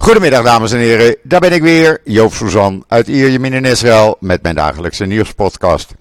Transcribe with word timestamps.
Goedemiddag 0.00 0.44
dames 0.44 0.72
en 0.72 0.78
heren, 0.78 1.16
daar 1.22 1.40
ben 1.40 1.52
ik 1.52 1.62
weer, 1.62 2.00
Joop 2.04 2.32
Suzan 2.32 2.84
uit 2.88 3.08
Ierjemien 3.08 3.52
in 3.52 3.64
Israël 3.64 4.16
met 4.20 4.42
mijn 4.42 4.54
dagelijkse 4.54 5.04
nieuwspodcast. 5.04 5.94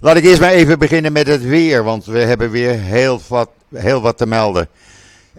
Laat 0.00 0.16
ik 0.16 0.24
eerst 0.24 0.40
maar 0.40 0.50
even 0.50 0.78
beginnen 0.78 1.12
met 1.12 1.26
het 1.26 1.42
weer, 1.42 1.84
want 1.84 2.04
we 2.04 2.18
hebben 2.18 2.50
weer 2.50 2.72
heel 2.72 3.20
wat, 3.28 3.50
heel 3.74 4.00
wat 4.00 4.18
te 4.18 4.26
melden. 4.26 4.68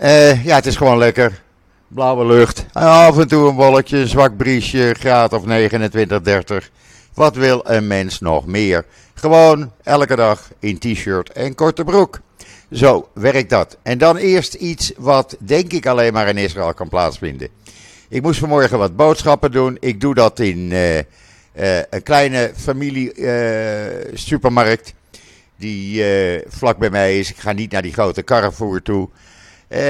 Uh, 0.02 0.46
ja, 0.46 0.56
het 0.56 0.66
is 0.66 0.76
gewoon 0.76 0.98
lekker. 0.98 1.42
Blauwe 1.88 2.26
lucht, 2.26 2.66
af 2.74 3.18
en 3.18 3.28
toe 3.28 3.50
een 3.50 3.84
een 4.00 4.08
zwak 4.08 4.38
briesje, 4.38 4.96
graad 5.00 5.34
of 5.34 5.46
29, 5.46 6.22
30. 6.22 6.70
Wat 7.14 7.36
wil 7.36 7.62
een 7.64 7.88
mens 7.88 8.20
nog 8.20 8.46
meer? 8.46 8.86
Gewoon 9.14 9.72
elke 9.84 10.16
dag 10.16 10.50
in 10.60 10.78
t-shirt 10.78 11.32
en 11.32 11.56
korte 11.56 11.84
broek. 11.84 12.20
Zo 12.72 13.10
werkt 13.14 13.50
dat. 13.50 13.78
En 13.82 13.98
dan 13.98 14.18
eerst 14.18 14.54
iets 14.54 14.92
wat 14.98 15.36
denk 15.40 15.72
ik 15.72 15.86
alleen 15.86 16.14
maar 16.14 16.28
in 16.28 16.38
Israël 16.38 16.74
kan 16.74 16.90
plaatsvinden. 16.90 17.50
Ik 18.12 18.22
moest 18.22 18.40
vanmorgen 18.40 18.78
wat 18.78 18.96
boodschappen 18.96 19.52
doen. 19.52 19.78
Ik 19.80 20.02
doe 20.02 20.14
dat 20.14 20.40
in 20.40 20.72
uh, 20.72 20.98
uh, 20.98 21.04
een 21.90 22.04
kleine 22.04 22.52
familie 22.56 23.16
uh, 23.16 23.34
supermarkt. 24.14 24.94
Die 25.58 26.04
vlak 26.48 26.78
bij 26.78 26.90
mij 26.90 27.20
is. 27.20 27.30
Ik 27.30 27.38
ga 27.38 27.52
niet 27.52 27.72
naar 27.72 27.82
die 27.82 27.94
grote 27.94 28.24
Carrefour 28.24 28.82
toe. 28.82 29.10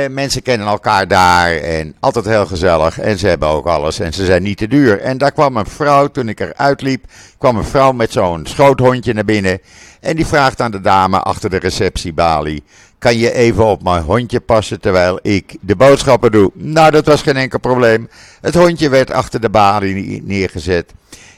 mensen 0.10 0.42
kennen 0.42 0.68
elkaar 0.68 1.08
daar 1.08 1.52
en 1.52 1.96
altijd 2.00 2.26
heel 2.26 2.46
gezellig. 2.46 3.00
En 3.00 3.18
ze 3.18 3.28
hebben 3.28 3.48
ook 3.48 3.66
alles 3.66 4.00
en 4.00 4.14
ze 4.14 4.26
zijn 4.26 4.44
niet 4.44 4.58
te 4.58 4.68
duur. 4.68 5.00
En 5.00 5.18
daar 5.18 5.32
kwam 5.32 5.58
een 5.58 5.66
vrouw, 5.66 6.08
toen 6.08 6.30
ik 6.30 6.40
eruit 6.40 6.82
liep, 6.82 7.06
kwam 7.38 7.58
een 7.58 7.64
vrouw 7.64 7.92
met 7.92 8.12
zo'n 8.12 8.46
schoothondje 8.46 9.14
naar 9.14 9.26
binnen. 9.26 9.60
En 10.00 10.16
die 10.16 10.26
vraagt 10.26 10.62
aan 10.62 10.72
de 10.72 10.82
dame 10.82 11.20
achter 11.20 11.50
de 11.50 11.60
receptiebalie: 11.60 12.64
Kan 13.00 13.18
je 13.18 13.34
even 13.34 13.66
op 13.66 13.84
mijn 13.84 14.04
hondje 14.04 14.40
passen 14.40 14.82
terwijl 14.82 15.20
ik 15.22 15.56
de 15.62 15.76
boodschappen 15.76 16.32
doe? 16.32 16.52
Nou, 16.54 16.92
dat 16.92 17.06
was 17.06 17.22
geen 17.22 17.38
enkel 17.38 17.60
probleem. 17.60 18.10
Het 18.42 18.56
hondje 18.56 18.90
werd 18.90 19.12
achter 19.12 19.42
de 19.42 19.50
balie 19.50 20.24
neergezet. 20.24 20.94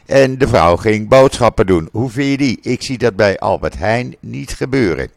En 0.05 0.37
de 0.37 0.47
vrouw 0.47 0.75
ging 0.75 1.09
boodschappen 1.09 1.65
doen. 1.65 1.89
Hoe 1.91 2.09
vind 2.09 2.29
je 2.29 2.37
die? 2.37 2.59
Ik 2.61 2.81
zie 2.81 2.97
dat 2.97 3.15
bij 3.15 3.39
Albert 3.39 3.77
Heijn 3.77 4.15
niet 4.19 4.51
gebeuren. 4.53 5.09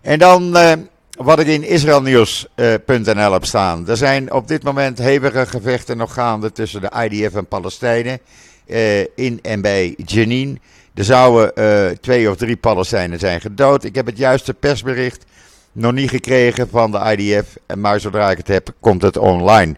En 0.00 0.18
dan 0.18 0.56
uh, 0.56 0.72
wat 1.10 1.38
ik 1.38 1.46
in 1.46 1.64
israelnieuws.nl 1.64 3.32
heb 3.32 3.44
staan. 3.44 3.88
Er 3.88 3.96
zijn 3.96 4.32
op 4.32 4.48
dit 4.48 4.62
moment 4.62 4.98
hevige 4.98 5.46
gevechten 5.46 5.96
nog 5.96 6.12
gaande 6.12 6.52
tussen 6.52 6.80
de 6.80 7.08
IDF 7.08 7.34
en 7.34 7.46
Palestijnen. 7.46 8.20
Uh, 8.66 9.00
in 9.00 9.38
en 9.42 9.60
bij 9.60 9.94
Jenin. 10.04 10.60
Er 10.98 11.04
zouden 11.04 11.52
uh, 11.54 11.96
twee 12.00 12.30
of 12.30 12.36
drie 12.36 12.56
Palestijnen 12.56 13.18
zijn 13.18 13.40
gedood. 13.40 13.84
Ik 13.84 13.94
heb 13.94 14.06
het 14.06 14.18
juiste 14.18 14.54
persbericht 14.54 15.24
nog 15.72 15.92
niet 15.92 16.10
gekregen 16.10 16.68
van 16.68 16.90
de 16.90 17.16
IDF. 17.16 17.56
Maar 17.76 18.00
zodra 18.00 18.30
ik 18.30 18.36
het 18.36 18.48
heb, 18.48 18.74
komt 18.80 19.02
het 19.02 19.16
online. 19.16 19.74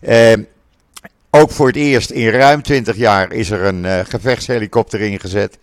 Uh, 0.00 0.32
ook 1.30 1.50
voor 1.50 1.66
het 1.66 1.76
eerst 1.76 2.10
in 2.10 2.28
ruim 2.28 2.62
20 2.62 2.96
jaar 2.96 3.32
is 3.32 3.50
er 3.50 3.64
een 3.64 3.84
uh, 3.84 4.00
gevechtshelikopter 4.04 5.00
ingezet. 5.00 5.58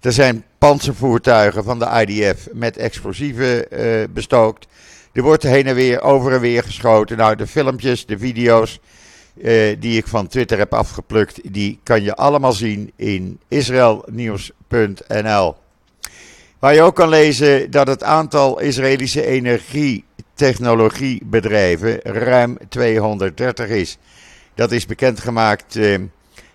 Er 0.00 0.12
zijn 0.12 0.44
panzervoertuigen 0.58 1.64
van 1.64 1.78
de 1.78 2.04
IDF 2.06 2.48
met 2.52 2.76
explosieven 2.76 3.66
bestookt. 4.12 4.66
Er 5.12 5.22
wordt 5.22 5.42
heen 5.42 5.66
en 5.66 5.74
weer, 5.74 6.02
over 6.02 6.32
en 6.32 6.40
weer 6.40 6.62
geschoten. 6.62 7.16
Nou, 7.16 7.36
de 7.36 7.46
filmpjes, 7.46 8.06
de 8.06 8.18
video's 8.18 8.80
uh, 9.36 9.76
die 9.78 9.98
ik 9.98 10.06
van 10.06 10.26
Twitter 10.26 10.58
heb 10.58 10.74
afgeplukt, 10.74 11.52
die 11.52 11.78
kan 11.82 12.02
je 12.02 12.14
allemaal 12.14 12.52
zien 12.52 12.92
in 12.96 13.40
israelnieuws.nl. 13.48 15.56
Waar 16.58 16.74
je 16.74 16.82
ook 16.82 16.94
kan 16.94 17.08
lezen 17.08 17.70
dat 17.70 17.86
het 17.86 18.02
aantal 18.02 18.60
Israëlische 18.60 19.26
energietechnologiebedrijven 19.26 22.00
ruim 22.02 22.58
230 22.68 23.68
is. 23.68 23.98
Dat 24.54 24.72
is 24.72 24.86
bekendgemaakt 24.86 25.76
uh, 25.76 25.98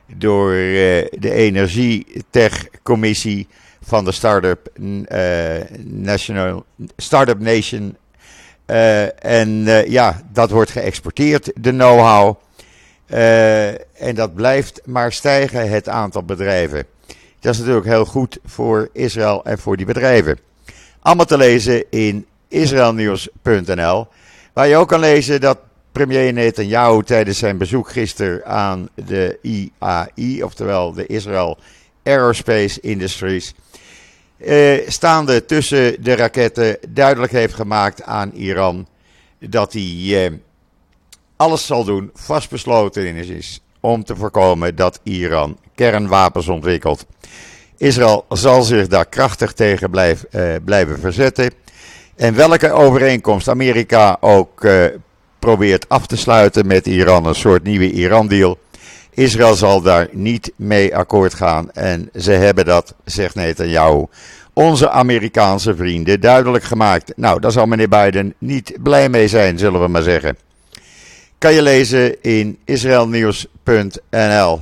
door 0.06 0.52
uh, 0.52 1.06
de 1.12 1.32
Energietech-commissie 1.32 3.48
van 3.82 4.06
de 4.06 4.12
Startup, 4.12 4.72
National, 5.84 6.66
Startup 6.98 7.40
Nation. 7.40 7.98
en 9.20 9.64
ja, 9.90 10.22
dat 10.32 10.50
wordt 10.50 10.72
geëxporteerd, 10.72 11.52
de 11.56 11.72
know-how. 11.72 12.38
Uh, 13.12 13.68
en 14.02 14.16
dat 14.16 14.34
blijft 14.34 14.82
maar 14.86 15.12
stijgen, 15.12 15.70
het 15.70 15.90
aantal 15.90 16.24
bedrijven. 16.24 16.86
Dat 17.40 17.54
is 17.54 17.60
natuurlijk 17.60 17.86
heel 17.86 18.06
goed 18.06 18.40
voor 18.46 18.90
Israël 18.94 19.46
en 19.46 19.60
voor 19.60 19.78
die 19.78 19.86
bedrijven. 19.86 20.40
Allemaal 21.00 21.26
te 21.26 21.38
lezen 21.38 21.86
in 21.90 22.26
israelnieuws.nl. 22.48 24.08
Waar 24.54 24.68
je 24.68 24.76
ook 24.76 24.88
kan 24.88 25.00
lezen 25.00 25.42
dat 25.42 25.58
premier 25.92 26.34
Netanyahu 26.34 27.04
tijdens 27.04 27.38
zijn 27.38 27.58
bezoek 27.58 27.90
gisteren 27.90 28.46
aan 28.46 28.90
de 28.94 29.40
IAI, 29.42 30.44
oftewel 30.44 30.94
de 30.94 31.06
Israel 31.06 31.58
Aerospace 32.04 32.80
Industries, 32.80 33.54
uh, 34.38 34.88
staande 34.88 35.46
tussen 35.46 36.04
de 36.04 36.16
raketten 36.16 36.78
duidelijk 36.90 37.32
heeft 37.32 37.54
gemaakt 37.54 38.04
aan 38.04 38.32
Iran 38.32 38.88
dat 39.40 39.74
hij 39.74 39.82
uh, 39.82 40.32
alles 41.40 41.66
zal 41.66 41.84
doen, 41.84 42.12
vastbesloten 42.14 43.16
is, 43.16 43.62
om 43.80 44.04
te 44.04 44.16
voorkomen 44.16 44.76
dat 44.76 45.00
Iran 45.04 45.58
kernwapens 45.76 46.48
ontwikkelt. 46.48 47.06
Israël 47.78 48.26
zal 48.30 48.62
zich 48.62 48.88
daar 48.88 49.06
krachtig 49.06 49.54
tegen 49.54 49.90
uh, 49.96 50.56
blijven 50.66 51.00
verzetten. 51.00 51.52
En 52.16 52.36
welke 52.36 52.72
overeenkomst 52.72 53.48
Amerika 53.48 54.18
ook 54.20 54.64
uh, 54.64 54.86
probeert 55.40 55.90
af 55.90 56.08
te 56.08 56.18
sluiten 56.18 56.68
met 56.68 56.88
Iran, 56.88 57.26
een 57.26 57.36
soort 57.36 57.64
nieuwe 57.64 57.92
Iran-deal. 57.92 58.58
Israël 59.10 59.56
zal 59.56 59.82
daar 59.82 60.08
niet 60.12 60.52
mee 60.56 60.96
akkoord 60.96 61.34
gaan. 61.34 61.72
En 61.72 62.10
ze 62.16 62.32
hebben 62.32 62.66
dat, 62.66 62.96
zegt 63.04 63.36
Netanyahu, 63.36 64.06
onze 64.54 64.90
Amerikaanse 64.90 65.76
vrienden 65.76 66.22
duidelijk 66.22 66.64
gemaakt. 66.64 67.14
Nou, 67.16 67.40
daar 67.40 67.52
zal 67.52 67.66
meneer 67.66 67.90
Biden 67.90 68.34
niet 68.38 68.78
blij 68.84 69.10
mee 69.10 69.28
zijn, 69.28 69.58
zullen 69.58 69.82
we 69.82 69.88
maar 69.88 70.02
zeggen 70.02 70.38
kan 71.40 71.54
je 71.54 71.62
lezen 71.62 72.22
in 72.22 72.60
israelnieuws.nl. 72.66 74.62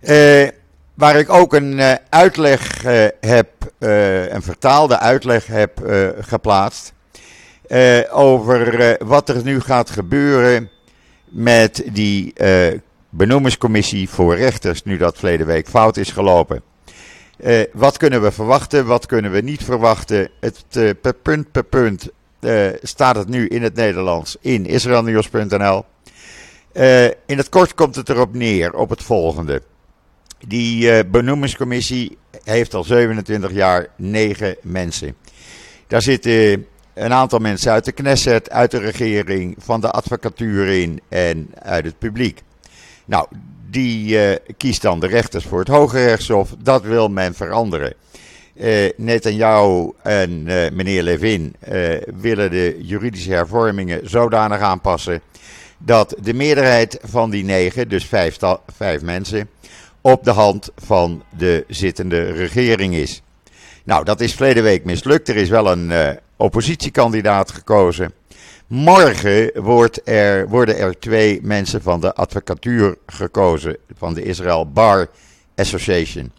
Uh, 0.00 0.48
waar 0.94 1.16
ik 1.16 1.30
ook 1.30 1.54
een 1.54 1.72
uh, 1.72 1.94
uitleg 2.08 2.84
uh, 2.84 3.06
heb, 3.20 3.48
een 3.78 4.42
vertaalde 4.42 4.98
uitleg 4.98 5.46
heb 5.46 5.80
geplaatst. 6.20 6.92
over 8.10 8.96
wat 9.06 9.28
er 9.28 9.44
nu 9.44 9.60
gaat 9.60 9.90
gebeuren 9.90 10.70
met 11.24 11.82
die 11.92 12.32
benoemingscommissie 13.08 14.08
voor 14.08 14.36
rechters, 14.36 14.82
nu 14.82 14.96
dat 14.96 15.16
verleden 15.16 15.46
week 15.46 15.68
fout 15.68 15.96
is 15.96 16.10
gelopen. 16.10 16.62
wat 17.72 17.96
kunnen 17.96 18.22
we 18.22 18.30
verwachten, 18.30 18.86
wat 18.86 19.06
kunnen 19.06 19.30
we 19.30 19.40
niet 19.40 19.64
verwachten? 19.64 20.30
Het 20.40 20.64
per 21.00 21.14
punt 21.14 21.52
per 21.52 21.64
punt 21.64 22.10
uh, 22.40 22.68
staat 22.82 23.16
het 23.16 23.28
nu 23.28 23.46
in 23.46 23.62
het 23.62 23.74
Nederlands 23.74 24.36
in 24.40 24.66
israelnieuws.nl. 24.66 25.84
Uh, 26.72 27.04
in 27.04 27.36
het 27.36 27.48
kort 27.48 27.74
komt 27.74 27.96
het 27.96 28.08
erop 28.08 28.34
neer, 28.34 28.74
op 28.74 28.90
het 28.90 29.02
volgende. 29.02 29.62
Die 30.46 30.92
uh, 30.92 30.98
benoemingscommissie 31.10 32.18
heeft 32.44 32.74
al 32.74 32.84
27 32.84 33.52
jaar 33.52 33.86
negen 33.96 34.56
mensen. 34.62 35.14
Daar 35.86 36.02
zitten 36.02 36.66
een 36.94 37.12
aantal 37.12 37.38
mensen 37.38 37.72
uit 37.72 37.84
de 37.84 37.92
Knesset, 37.92 38.50
uit 38.50 38.70
de 38.70 38.78
regering, 38.78 39.56
van 39.58 39.80
de 39.80 39.90
advocatuur 39.90 40.66
in 40.66 41.00
en 41.08 41.50
uit 41.62 41.84
het 41.84 41.98
publiek. 41.98 42.42
Nou, 43.04 43.26
die 43.70 44.18
kiest 44.56 44.82
dan 44.82 45.00
de 45.00 45.06
rechters 45.06 45.44
voor 45.44 45.58
het 45.58 45.68
Hoge 45.68 46.04
Rechtshof. 46.04 46.54
Dat 46.58 46.82
wil 46.82 47.08
men 47.08 47.34
veranderen. 47.34 47.94
Uh, 48.60 48.88
Netanyahu 48.96 49.92
en 50.02 50.30
uh, 50.46 50.70
meneer 50.72 51.02
Levin 51.02 51.54
uh, 51.68 51.96
willen 52.20 52.50
de 52.50 52.78
juridische 52.82 53.32
hervormingen 53.32 54.08
zodanig 54.08 54.60
aanpassen 54.60 55.20
dat 55.78 56.14
de 56.22 56.34
meerderheid 56.34 56.98
van 57.02 57.30
die 57.30 57.44
negen, 57.44 57.88
dus 57.88 58.04
vijf, 58.04 58.36
vijf 58.76 59.02
mensen, 59.02 59.48
op 60.00 60.24
de 60.24 60.30
hand 60.30 60.70
van 60.76 61.22
de 61.36 61.64
zittende 61.68 62.32
regering 62.32 62.94
is. 62.94 63.22
Nou, 63.84 64.04
dat 64.04 64.20
is 64.20 64.34
verleden 64.34 64.62
week 64.62 64.84
mislukt. 64.84 65.28
Er 65.28 65.36
is 65.36 65.48
wel 65.48 65.70
een 65.70 66.18
oppositiekandidaat 66.36 67.50
gekozen. 67.50 68.12
Morgen 68.66 69.50
wordt 69.62 70.00
er, 70.04 70.48
worden 70.48 70.78
er 70.78 70.98
twee 70.98 71.38
mensen 71.42 71.82
van 71.82 72.00
de 72.00 72.14
advocatuur 72.14 72.96
gekozen, 73.06 73.76
van 73.96 74.14
de 74.14 74.22
Israel 74.22 74.70
Bar 74.70 75.08
Association. 75.54 76.32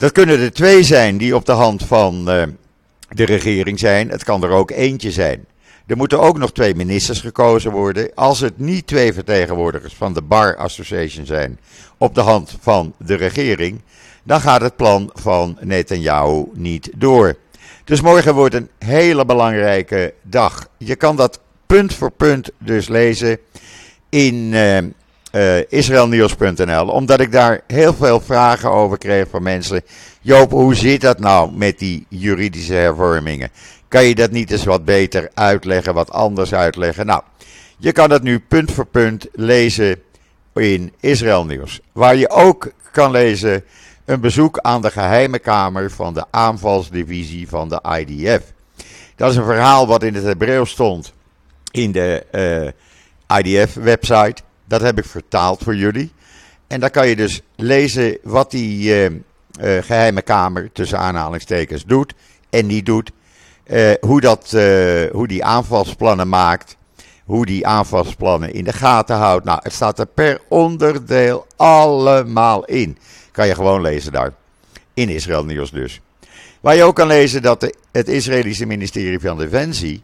Dat 0.00 0.12
kunnen 0.12 0.40
er 0.40 0.52
twee 0.52 0.82
zijn 0.82 1.18
die 1.18 1.34
op 1.34 1.46
de 1.46 1.52
hand 1.52 1.82
van 1.84 2.24
uh, 2.28 2.42
de 3.08 3.24
regering 3.24 3.78
zijn. 3.78 4.08
Het 4.08 4.24
kan 4.24 4.42
er 4.42 4.50
ook 4.50 4.70
eentje 4.70 5.10
zijn. 5.10 5.46
Er 5.86 5.96
moeten 5.96 6.20
ook 6.20 6.38
nog 6.38 6.52
twee 6.52 6.74
ministers 6.74 7.20
gekozen 7.20 7.72
worden. 7.72 8.14
Als 8.14 8.40
het 8.40 8.58
niet 8.58 8.86
twee 8.86 9.12
vertegenwoordigers 9.12 9.94
van 9.94 10.12
de 10.14 10.22
Bar 10.22 10.56
Association 10.56 11.26
zijn 11.26 11.58
op 11.98 12.14
de 12.14 12.20
hand 12.20 12.56
van 12.60 12.94
de 12.98 13.14
regering, 13.14 13.80
dan 14.22 14.40
gaat 14.40 14.60
het 14.60 14.76
plan 14.76 15.10
van 15.14 15.58
Netanyahu 15.60 16.44
niet 16.52 16.90
door. 16.96 17.36
Dus 17.84 18.00
morgen 18.00 18.34
wordt 18.34 18.54
een 18.54 18.68
hele 18.78 19.24
belangrijke 19.24 20.14
dag. 20.22 20.68
Je 20.78 20.96
kan 20.96 21.16
dat 21.16 21.40
punt 21.66 21.94
voor 21.94 22.10
punt 22.10 22.50
dus 22.58 22.88
lezen 22.88 23.38
in 24.08 24.34
uh, 24.34 24.78
israelnieuws.nl. 25.68 26.88
Omdat 26.88 27.20
ik 27.20 27.32
daar 27.32 27.60
heel 27.66 27.94
veel 27.94 28.20
vragen 28.20 28.70
over 28.70 28.98
kreeg 28.98 29.28
van 29.30 29.42
mensen. 29.42 29.82
Joop, 30.20 30.50
hoe 30.50 30.74
zit 30.74 31.00
dat 31.00 31.18
nou 31.18 31.52
met 31.56 31.78
die 31.78 32.06
juridische 32.08 32.74
hervormingen? 32.74 33.50
Kan 33.88 34.04
je 34.04 34.14
dat 34.14 34.30
niet 34.30 34.50
eens 34.50 34.64
wat 34.64 34.84
beter 34.84 35.30
uitleggen, 35.34 35.94
wat 35.94 36.10
anders 36.10 36.54
uitleggen? 36.54 37.06
Nou, 37.06 37.22
je 37.78 37.92
kan 37.92 38.10
het 38.10 38.22
nu 38.22 38.40
punt 38.40 38.72
voor 38.72 38.86
punt 38.86 39.26
lezen 39.32 40.02
in 40.54 40.92
Israël 41.00 41.44
Nieuws. 41.44 41.80
Waar 41.92 42.16
je 42.16 42.30
ook 42.30 42.72
kan 42.92 43.10
lezen 43.10 43.64
een 44.04 44.20
bezoek 44.20 44.58
aan 44.58 44.82
de 44.82 44.90
geheime 44.90 45.38
kamer 45.38 45.90
van 45.90 46.14
de 46.14 46.24
aanvalsdivisie 46.30 47.48
van 47.48 47.68
de 47.68 47.80
IDF. 47.98 48.42
Dat 49.16 49.30
is 49.30 49.36
een 49.36 49.44
verhaal 49.44 49.86
wat 49.86 50.02
in 50.02 50.14
het 50.14 50.24
Hebreeuws 50.24 50.70
stond 50.70 51.12
in 51.70 51.92
de 51.92 52.26
uh, 52.32 52.66
eh, 52.66 52.72
IDF-website. 53.38 54.42
Dat 54.70 54.80
heb 54.80 54.98
ik 54.98 55.04
vertaald 55.04 55.62
voor 55.62 55.76
jullie. 55.76 56.12
En 56.66 56.80
daar 56.80 56.90
kan 56.90 57.08
je 57.08 57.16
dus 57.16 57.40
lezen 57.56 58.18
wat 58.22 58.50
die 58.50 58.88
uh, 58.88 59.04
uh, 59.04 59.82
geheime 59.82 60.22
kamer 60.22 60.72
tussen 60.72 60.98
aanhalingstekens 60.98 61.84
doet 61.84 62.14
en 62.50 62.66
niet 62.66 62.86
doet. 62.86 63.10
hoe, 64.00 64.20
dat, 64.20 64.50
hoe 65.12 65.26
die 65.26 65.44
aanvalsplannen 65.44 66.28
maakt 66.28 66.76
hoe 67.30 67.46
die 67.46 67.66
aanvalsplannen 67.66 68.52
in 68.52 68.64
de 68.64 68.72
gaten 68.72 69.16
houdt. 69.16 69.44
Nou, 69.44 69.58
het 69.62 69.72
staat 69.72 69.98
er 69.98 70.06
per 70.06 70.40
onderdeel 70.48 71.46
allemaal 71.56 72.64
in. 72.64 72.98
Kan 73.32 73.46
je 73.46 73.54
gewoon 73.54 73.80
lezen 73.80 74.12
daar. 74.12 74.32
In 74.94 75.08
Israël 75.08 75.44
Nieuws 75.44 75.70
dus. 75.70 76.00
Waar 76.60 76.76
je 76.76 76.82
ook 76.82 76.94
kan 76.94 77.06
lezen 77.06 77.42
dat 77.42 77.60
de, 77.60 77.74
het 77.92 78.08
Israëlische 78.08 78.66
ministerie 78.66 79.20
van 79.20 79.38
Defensie 79.38 80.02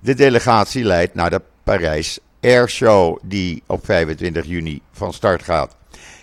de 0.00 0.14
delegatie 0.14 0.84
leidt 0.84 1.14
naar 1.14 1.30
de 1.30 1.40
Parijs 1.64 2.18
Airshow 2.42 3.18
die 3.22 3.62
op 3.66 3.84
25 3.84 4.46
juni 4.46 4.80
van 4.92 5.12
start 5.12 5.42
gaat. 5.42 5.76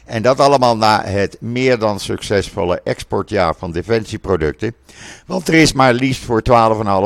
En 0.05 0.21
dat 0.21 0.39
allemaal 0.39 0.77
na 0.77 1.03
het 1.03 1.37
meer 1.39 1.79
dan 1.79 1.99
succesvolle 1.99 2.81
exportjaar 2.83 3.55
van 3.55 3.71
defensieproducten. 3.71 4.75
Want 5.25 5.47
er 5.47 5.53
is 5.53 5.73
maar 5.73 5.93
liefst 5.93 6.23
voor 6.23 6.41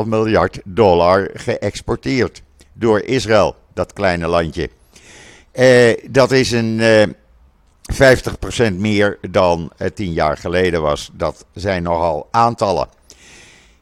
12,5 0.04 0.08
miljard 0.08 0.60
dollar 0.64 1.30
geëxporteerd 1.34 2.42
door 2.72 3.00
Israël, 3.00 3.56
dat 3.74 3.92
kleine 3.92 4.26
landje. 4.26 4.70
Uh, 5.54 5.92
dat 6.10 6.30
is 6.30 6.50
een 6.50 6.80
eh, 6.80 7.06
50% 8.72 8.74
meer 8.74 9.18
dan 9.30 9.72
het 9.76 9.96
tien 9.96 10.12
jaar 10.12 10.36
geleden 10.36 10.82
was. 10.82 11.10
Dat 11.12 11.46
zijn 11.54 11.82
nogal 11.82 12.28
aantallen. 12.30 12.88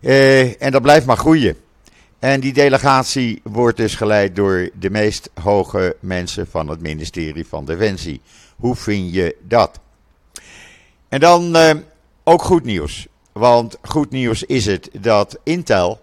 Uh, 0.01 0.63
en 0.63 0.73
dat 0.73 0.83
blijft 0.83 1.07
maar 1.07 1.17
groeien. 1.17 1.57
En 2.23 2.41
die 2.41 2.53
delegatie 2.53 3.41
wordt 3.43 3.77
dus 3.77 3.95
geleid 3.95 4.37
door 4.37 4.71
de 4.79 4.91
meest 4.91 5.31
hoge 5.43 5.97
mensen 6.01 6.47
van 6.47 6.69
het 6.69 6.81
ministerie 6.81 7.47
van 7.47 7.65
Defensie. 7.65 8.21
Hoe 8.57 8.77
vind 8.77 9.15
je 9.15 9.37
dat? 9.41 9.81
En 11.09 11.21
dan 11.21 11.57
ook 12.25 12.43
goed 12.43 12.65
nieuws. 12.65 13.07
Want 13.33 13.79
goed 13.83 14.11
nieuws 14.11 14.43
is 14.43 14.67
het 14.67 14.91
dat 15.01 15.39
Intel 15.43 16.01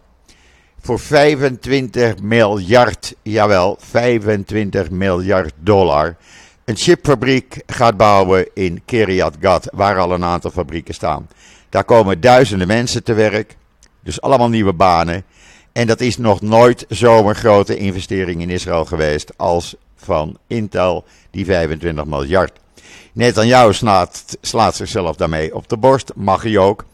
voor 0.81 0.99
25 0.99 2.21
miljard, 2.21 3.15
jawel, 3.21 3.77
25 3.79 4.89
miljard 4.89 5.53
dollar, 5.59 6.15
een 6.65 6.75
chipfabriek 6.75 7.61
gaat 7.65 7.97
bouwen 7.97 8.47
in 8.53 8.81
Kiryat 8.85 9.35
Gat, 9.41 9.69
waar 9.73 9.97
al 9.97 10.13
een 10.13 10.23
aantal 10.23 10.51
fabrieken 10.51 10.93
staan. 10.93 11.29
Daar 11.69 11.83
komen 11.83 12.21
duizenden 12.21 12.67
mensen 12.67 13.03
te 13.03 13.13
werk, 13.13 13.55
dus 14.03 14.21
allemaal 14.21 14.49
nieuwe 14.49 14.73
banen. 14.73 15.23
En 15.79 15.87
dat 15.87 16.01
is 16.01 16.17
nog 16.17 16.41
nooit 16.41 16.85
zo'n 16.89 17.35
grote 17.35 17.77
investering 17.77 18.41
in 18.41 18.49
Israël 18.49 18.85
geweest 18.85 19.37
als 19.37 19.75
van 19.95 20.37
Intel, 20.47 21.05
die 21.31 21.45
25 21.45 22.05
miljard. 22.05 22.51
Netanyahu 23.13 23.73
slaat, 23.73 24.37
slaat 24.41 24.75
zichzelf 24.75 25.15
daarmee 25.15 25.55
op 25.55 25.69
de 25.69 25.77
borst, 25.77 26.11
mag 26.15 26.43
hij 26.43 26.57
ook. 26.57 26.85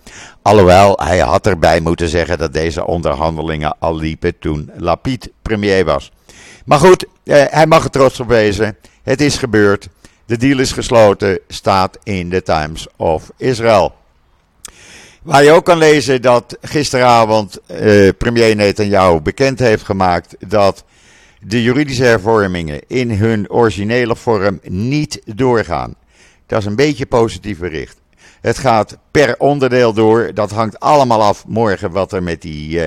Alhoewel, 0.42 1.00
hij 1.04 1.20
had 1.20 1.48
erbij 1.48 1.80
moeten 1.80 2.10
zeggen 2.10 2.38
dat 2.38 2.54
deze 2.54 2.86
onderhandelingen 2.86 3.76
al 3.80 3.96
liepen 3.96 4.40
toen 4.40 4.72
Lapid 4.76 5.30
premier 5.42 5.86
was. 5.86 6.12
Maar 6.66 6.80
goed, 6.80 7.06
eh, 7.24 7.44
hij 7.50 7.68
mag 7.68 7.84
er 7.84 7.90
trots 7.90 8.20
op 8.20 8.28
wezen. 8.28 8.78
Het 9.04 9.22
is 9.22 9.38
gebeurd. 9.38 9.88
De 10.26 10.38
deal 10.38 10.60
is 10.60 10.72
gesloten, 10.72 11.40
staat 11.48 11.98
in 12.04 12.30
de 12.30 12.42
Times 12.42 12.88
of 12.96 13.32
Israel. 13.38 13.94
Waar 15.26 15.44
je 15.44 15.52
ook 15.52 15.66
kan 15.66 15.78
lezen 15.78 16.22
dat 16.22 16.58
gisteravond 16.62 17.60
eh, 17.66 18.10
premier 18.18 18.56
Netanyahu 18.56 19.20
bekend 19.20 19.60
heeft 19.60 19.84
gemaakt 19.84 20.36
dat 20.40 20.84
de 21.40 21.64
juridische 21.64 22.04
hervormingen 22.04 22.82
in 22.88 23.12
hun 23.12 23.50
originele 23.50 24.16
vorm 24.16 24.60
niet 24.64 25.22
doorgaan. 25.26 25.96
Dat 26.46 26.60
is 26.60 26.66
een 26.66 26.76
beetje 26.76 27.06
positief 27.06 27.60
bericht. 27.60 27.98
Het 28.42 28.58
gaat 28.58 28.98
per 29.12 29.36
onderdeel 29.38 29.94
door. 29.94 30.32
Dat 30.34 30.52
hangt 30.52 30.80
allemaal 30.80 31.22
af 31.24 31.46
morgen 31.48 31.92
wat 31.92 32.12
er 32.12 32.24
met 32.24 32.42
die 32.42 32.80
uh, 32.80 32.86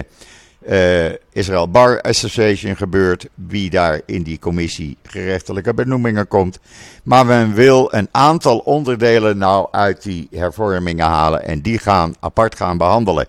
uh, 0.67 1.13
Israel 1.33 1.71
Bar 1.71 2.01
Association 2.01 2.77
gebeurt. 2.77 3.29
Wie 3.35 3.71
daar 3.71 4.01
in 4.07 4.23
die 4.23 4.39
commissie 4.39 4.97
gerechtelijke 5.03 5.75
benoemingen 5.75 6.29
komt. 6.29 6.59
Maar 7.03 7.27
men 7.27 7.55
wil 7.55 7.95
een 7.95 8.09
aantal 8.11 8.59
onderdelen 8.59 9.39
nou 9.39 9.69
uit 9.71 10.03
die 10.03 10.29
hervormingen 10.31 11.07
halen. 11.07 11.45
En 11.45 11.61
die 11.61 11.79
gaan 11.79 12.15
apart 12.21 12.55
gaan 12.57 12.79
behandelen. 12.79 13.27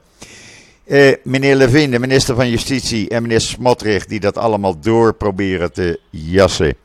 Uh, 0.85 1.13
meneer 1.23 1.55
Levin, 1.55 1.91
de 1.91 1.99
minister 1.99 2.35
van 2.35 2.49
Justitie, 2.49 3.09
en 3.09 3.21
meneer 3.21 3.41
Smotrich, 3.41 4.05
die 4.05 4.19
dat 4.19 4.37
allemaal 4.37 4.79
door 4.79 5.13
proberen 5.13 5.73
te 5.73 5.99
jassen, 6.09 6.75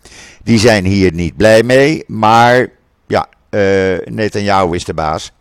die 0.43 0.58
zijn 0.58 0.85
hier 0.85 1.12
niet 1.12 1.37
blij 1.37 1.62
mee. 1.62 2.05
Maar 2.06 2.69
ja, 3.06 3.29
uh, 3.50 3.61
Netanyahu 4.05 4.75
is 4.75 4.85
de 4.85 4.94
baas. 4.94 5.32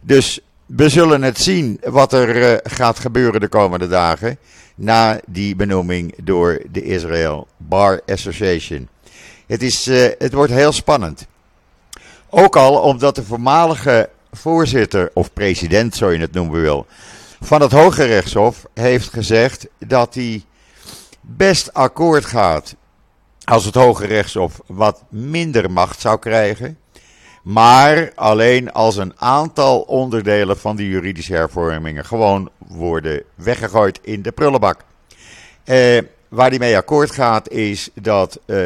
Dus 0.00 0.40
we 0.66 0.88
zullen 0.88 1.22
het 1.22 1.38
zien 1.38 1.80
wat 1.84 2.12
er 2.12 2.36
uh, 2.36 2.58
gaat 2.62 2.98
gebeuren 2.98 3.40
de 3.40 3.48
komende 3.48 3.88
dagen. 3.88 4.38
Na 4.74 5.20
die 5.26 5.56
benoeming 5.56 6.14
door 6.22 6.62
de 6.70 6.82
Israel 6.82 7.46
Bar 7.56 8.00
Association. 8.06 8.88
Het, 9.46 9.62
is, 9.62 9.88
uh, 9.88 10.08
het 10.18 10.32
wordt 10.32 10.52
heel 10.52 10.72
spannend. 10.72 11.26
Ook 12.30 12.56
al 12.56 12.80
omdat 12.80 13.14
de 13.14 13.24
voormalige 13.24 14.08
voorzitter, 14.32 15.10
of 15.14 15.32
president, 15.32 15.94
zo 15.94 16.10
je 16.10 16.18
het 16.18 16.32
noemen 16.32 16.60
wil, 16.60 16.86
van 17.40 17.60
het 17.60 17.72
Hoge 17.72 18.04
Rechtshof 18.04 18.66
heeft 18.74 19.08
gezegd 19.08 19.66
dat 19.78 20.14
hij 20.14 20.44
best 21.20 21.72
akkoord 21.72 22.24
gaat 22.24 22.74
als 23.44 23.64
het 23.64 23.74
Hoge 23.74 24.06
Rechtshof 24.06 24.60
wat 24.66 25.02
minder 25.08 25.70
macht 25.70 26.00
zou 26.00 26.18
krijgen. 26.18 26.78
Maar 27.42 28.12
alleen 28.14 28.72
als 28.72 28.96
een 28.96 29.12
aantal 29.16 29.80
onderdelen 29.80 30.58
van 30.58 30.76
die 30.76 30.88
juridische 30.88 31.34
hervormingen 31.34 32.04
gewoon 32.04 32.50
worden 32.58 33.22
weggegooid 33.34 33.98
in 34.02 34.22
de 34.22 34.32
prullenbak. 34.32 34.84
Eh, 35.64 35.98
waar 36.28 36.50
die 36.50 36.58
mee 36.58 36.76
akkoord 36.76 37.10
gaat 37.10 37.50
is 37.50 37.90
dat 37.94 38.40
eh, 38.46 38.56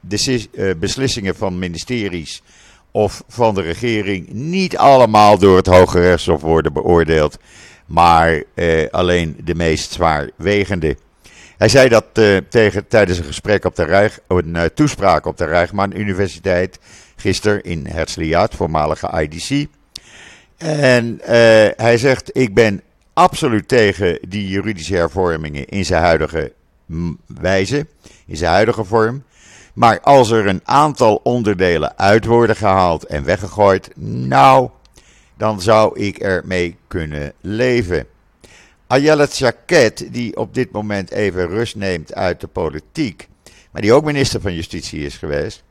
de 0.00 0.46
uh, 0.52 0.74
beslissingen 0.76 1.36
van 1.36 1.58
ministeries 1.58 2.42
of 2.90 3.22
van 3.28 3.54
de 3.54 3.60
regering 3.60 4.28
niet 4.32 4.76
allemaal 4.76 5.38
door 5.38 5.56
het 5.56 5.66
Hoge 5.66 6.00
Rechtshof 6.00 6.40
worden 6.40 6.72
beoordeeld, 6.72 7.38
maar 7.86 8.42
eh, 8.54 8.90
alleen 8.90 9.40
de 9.44 9.54
meest 9.54 9.92
zwaarwegende. 9.92 10.96
Hij 11.56 11.68
zei 11.68 11.88
dat 11.88 12.04
tegen, 12.48 12.88
tijdens 12.88 13.18
een 13.18 13.24
gesprek 13.24 13.64
op 13.64 13.76
de 13.76 13.84
Rijg, 13.84 14.18
een 14.26 14.70
toespraak 14.74 15.26
op 15.26 15.36
de 15.36 15.44
Rijgman 15.44 15.96
Universiteit 15.96 16.78
gisteren 17.26 17.62
in 17.62 17.86
Herzliya, 17.86 18.48
voormalige 18.50 19.22
IDC. 19.22 19.66
En 20.56 21.20
uh, 21.20 21.26
hij 21.76 21.98
zegt: 21.98 22.36
Ik 22.36 22.54
ben 22.54 22.82
absoluut 23.12 23.68
tegen 23.68 24.18
die 24.28 24.48
juridische 24.48 24.94
hervormingen 24.94 25.66
in 25.66 25.84
zijn 25.84 26.02
huidige 26.02 26.52
wijze, 27.26 27.86
in 28.26 28.36
zijn 28.36 28.52
huidige 28.52 28.84
vorm. 28.84 29.22
Maar 29.74 30.00
als 30.00 30.30
er 30.30 30.46
een 30.46 30.60
aantal 30.64 31.20
onderdelen 31.22 31.98
uit 31.98 32.24
worden 32.24 32.56
gehaald 32.56 33.06
en 33.06 33.24
weggegooid, 33.24 33.90
nou, 33.96 34.70
dan 35.36 35.60
zou 35.60 36.00
ik 36.00 36.18
ermee 36.18 36.76
kunnen 36.86 37.32
leven. 37.40 38.06
Ayelet 38.86 39.34
Shaked, 39.34 40.08
die 40.12 40.36
op 40.36 40.54
dit 40.54 40.70
moment 40.70 41.10
even 41.10 41.48
rust 41.48 41.76
neemt 41.76 42.14
uit 42.14 42.40
de 42.40 42.46
politiek, 42.46 43.28
maar 43.70 43.82
die 43.82 43.92
ook 43.92 44.04
minister 44.04 44.40
van 44.40 44.54
Justitie 44.54 45.04
is 45.04 45.16
geweest, 45.16 45.64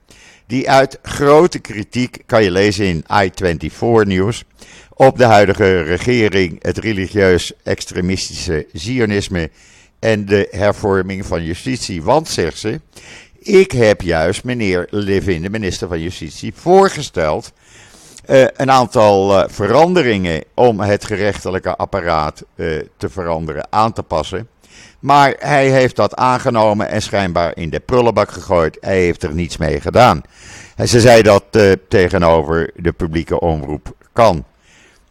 die 0.47 0.69
uit 0.69 0.99
grote 1.03 1.59
kritiek, 1.59 2.23
kan 2.25 2.43
je 2.43 2.51
lezen 2.51 2.85
in 2.85 3.03
I24 3.03 4.07
nieuws, 4.07 4.43
op 4.93 5.17
de 5.17 5.23
huidige 5.23 5.81
regering, 5.81 6.63
het 6.63 6.77
religieus 6.77 7.53
extremistische 7.63 8.67
Zionisme 8.73 9.49
en 9.99 10.25
de 10.25 10.47
hervorming 10.51 11.25
van 11.25 11.43
justitie. 11.43 12.03
Want, 12.03 12.27
zegt 12.27 12.57
ze, 12.57 12.79
ik 13.39 13.71
heb 13.71 14.01
juist 14.01 14.43
meneer 14.43 14.87
Levin, 14.89 15.41
de 15.41 15.49
minister 15.49 15.87
van 15.87 16.01
Justitie, 16.01 16.53
voorgesteld 16.55 17.53
uh, 18.29 18.45
een 18.55 18.71
aantal 18.71 19.39
uh, 19.39 19.43
veranderingen 19.47 20.43
om 20.53 20.79
het 20.79 21.05
gerechtelijke 21.05 21.75
apparaat 21.75 22.43
uh, 22.55 22.81
te 22.97 23.09
veranderen, 23.09 23.67
aan 23.69 23.93
te 23.93 24.03
passen. 24.03 24.47
Maar 25.05 25.35
hij 25.39 25.69
heeft 25.69 25.95
dat 25.95 26.15
aangenomen 26.15 26.89
en 26.89 27.01
schijnbaar 27.01 27.57
in 27.57 27.69
de 27.69 27.79
prullenbak 27.79 28.31
gegooid. 28.31 28.77
Hij 28.79 28.99
heeft 28.99 29.23
er 29.23 29.33
niets 29.33 29.57
mee 29.57 29.81
gedaan. 29.81 30.21
En 30.75 30.87
ze 30.87 30.99
zei 30.99 31.21
dat 31.21 31.43
uh, 31.51 31.71
tegenover 31.89 32.71
de 32.75 32.91
publieke 32.91 33.39
omroep 33.39 33.95
kan. 34.13 34.45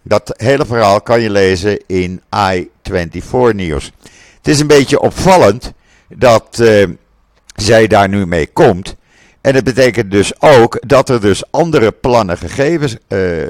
Dat 0.02 0.34
hele 0.36 0.66
verhaal 0.66 1.00
kan 1.00 1.20
je 1.20 1.30
lezen 1.30 1.84
in 1.86 2.20
i24 2.36 3.54
Nieuws. 3.54 3.92
Het 4.36 4.48
is 4.48 4.60
een 4.60 4.66
beetje 4.66 5.00
opvallend 5.00 5.72
dat 6.08 6.58
uh, 6.60 6.88
zij 7.56 7.86
daar 7.86 8.08
nu 8.08 8.26
mee 8.26 8.46
komt. 8.46 8.96
En 9.40 9.52
dat 9.52 9.64
betekent 9.64 10.10
dus 10.10 10.40
ook 10.40 10.78
dat 10.86 11.08
er 11.08 11.20
dus 11.20 11.50
andere 11.50 11.92
plannen 11.92 12.38
uh, 13.08 13.42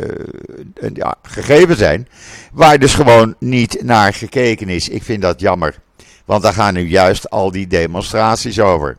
ja, 0.94 1.14
gegeven 1.22 1.76
zijn, 1.76 2.08
waar 2.52 2.78
dus 2.78 2.94
gewoon 2.94 3.34
niet 3.38 3.82
naar 3.82 4.12
gekeken 4.12 4.68
is. 4.68 4.88
Ik 4.88 5.02
vind 5.02 5.22
dat 5.22 5.40
jammer, 5.40 5.82
want 6.24 6.42
daar 6.42 6.52
gaan 6.52 6.74
nu 6.74 6.88
juist 6.88 7.30
al 7.30 7.50
die 7.50 7.66
demonstraties 7.66 8.60
over. 8.60 8.96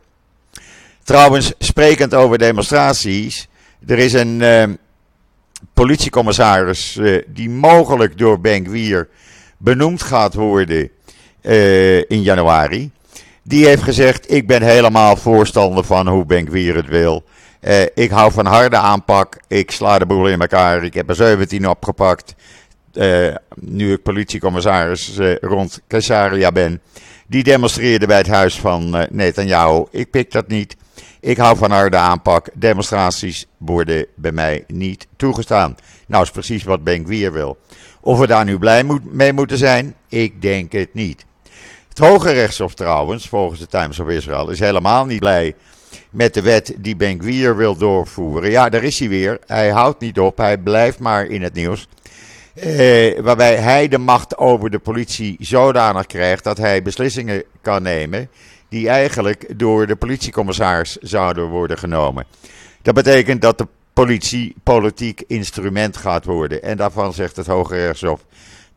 Trouwens, 1.02 1.52
sprekend 1.58 2.14
over 2.14 2.38
demonstraties, 2.38 3.48
er 3.86 3.98
is 3.98 4.12
een 4.12 4.40
uh, 4.40 4.64
politiecommissaris 5.74 6.96
uh, 6.96 7.22
die 7.26 7.50
mogelijk 7.50 8.18
door 8.18 8.40
Benkwier 8.40 9.08
benoemd 9.56 10.02
gaat 10.02 10.34
worden 10.34 10.90
in 12.08 12.22
januari. 12.22 12.90
Die 13.42 13.66
heeft 13.66 13.82
gezegd: 13.82 14.30
Ik 14.32 14.46
ben 14.46 14.62
helemaal 14.62 15.16
voorstander 15.16 15.84
van 15.84 16.08
hoe 16.08 16.26
Benkwier 16.26 16.74
het 16.74 16.86
wil. 16.86 17.24
Uh, 17.60 17.82
ik 17.94 18.10
hou 18.10 18.32
van 18.32 18.46
harde 18.46 18.76
aanpak. 18.76 19.38
Ik 19.48 19.70
sla 19.70 19.98
de 19.98 20.06
boel 20.06 20.28
in 20.28 20.40
elkaar. 20.40 20.84
Ik 20.84 20.94
heb 20.94 21.08
er 21.08 21.14
17 21.14 21.68
opgepakt. 21.68 22.34
Nu 23.54 23.92
ik 23.92 24.02
politiecommissaris 24.02 25.18
rond 25.40 25.80
Caesarea 25.88 26.52
ben. 26.52 26.80
Die 27.26 27.42
demonstreerde 27.42 28.06
bij 28.06 28.16
het 28.16 28.28
huis 28.28 28.60
van 28.60 29.06
Netanyahu. 29.10 29.84
Ik 29.90 30.10
pik 30.10 30.30
dat 30.32 30.48
niet. 30.48 30.76
Ik 31.20 31.36
hou 31.36 31.56
van 31.56 31.70
harde 31.70 31.96
aanpak. 31.96 32.48
Demonstraties 32.54 33.46
worden 33.56 34.06
bij 34.14 34.32
mij 34.32 34.64
niet 34.66 35.06
toegestaan. 35.16 35.76
Nou, 36.06 36.22
is 36.22 36.30
precies 36.30 36.64
wat 36.64 36.84
Benkwier 36.84 37.32
wil. 37.32 37.58
Of 38.00 38.18
we 38.18 38.26
daar 38.26 38.44
nu 38.44 38.58
blij 38.58 38.84
mee 39.02 39.32
moeten 39.32 39.58
zijn, 39.58 39.94
ik 40.08 40.42
denk 40.42 40.72
het 40.72 40.94
niet. 40.94 41.24
Het 41.88 41.98
Hoge 41.98 42.32
Rechtshof 42.32 42.74
trouwens, 42.74 43.28
volgens 43.28 43.60
de 43.60 43.66
Times 43.66 43.98
of 43.98 44.08
Israel, 44.08 44.50
is 44.50 44.58
helemaal 44.58 45.04
niet 45.04 45.20
blij 45.20 45.54
met 46.10 46.34
de 46.34 46.42
wet 46.42 46.74
die 46.78 46.96
Ben 46.96 47.20
Gwier 47.20 47.56
wil 47.56 47.76
doorvoeren. 47.76 48.50
Ja, 48.50 48.68
daar 48.68 48.82
is 48.82 48.98
hij 48.98 49.08
weer. 49.08 49.38
Hij 49.46 49.70
houdt 49.70 50.00
niet 50.00 50.18
op. 50.18 50.36
Hij 50.36 50.58
blijft 50.58 50.98
maar 50.98 51.26
in 51.26 51.42
het 51.42 51.54
nieuws. 51.54 51.88
Eh, 52.56 53.20
waarbij 53.20 53.56
hij 53.56 53.88
de 53.88 53.98
macht 53.98 54.36
over 54.38 54.70
de 54.70 54.78
politie 54.78 55.36
zodanig 55.38 56.06
krijgt 56.06 56.44
dat 56.44 56.56
hij 56.56 56.82
beslissingen 56.82 57.44
kan 57.60 57.82
nemen 57.82 58.28
die 58.68 58.88
eigenlijk 58.88 59.58
door 59.58 59.86
de 59.86 59.96
politiecommissaris 59.96 60.96
zouden 60.96 61.48
worden 61.48 61.78
genomen. 61.78 62.24
Dat 62.82 62.94
betekent 62.94 63.40
dat 63.40 63.58
de 63.58 63.66
politie 63.92 64.54
politiek 64.62 65.22
instrument 65.26 65.96
gaat 65.96 66.24
worden. 66.24 66.62
En 66.62 66.76
daarvan 66.76 67.12
zegt 67.12 67.36
het 67.36 67.46
Hoge 67.46 67.74
Rechtshof. 67.74 68.24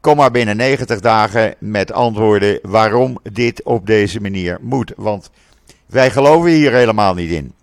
Kom 0.02 0.16
maar 0.16 0.32
binnen 0.32 0.58
90 0.58 1.00
dagen 1.00 1.56
met 1.60 1.92
antwoorden 1.92 2.60
waarom 2.62 3.18
dit 3.32 3.64
op 3.64 3.86
deze 3.86 4.22
manier 4.22 4.58
moet. 4.62 4.94
Want 4.96 5.30
wij 5.86 6.12
geloven 6.12 6.50
hier 6.50 6.74
helemaal 6.74 7.14
niet 7.14 7.32
in. 7.32 7.54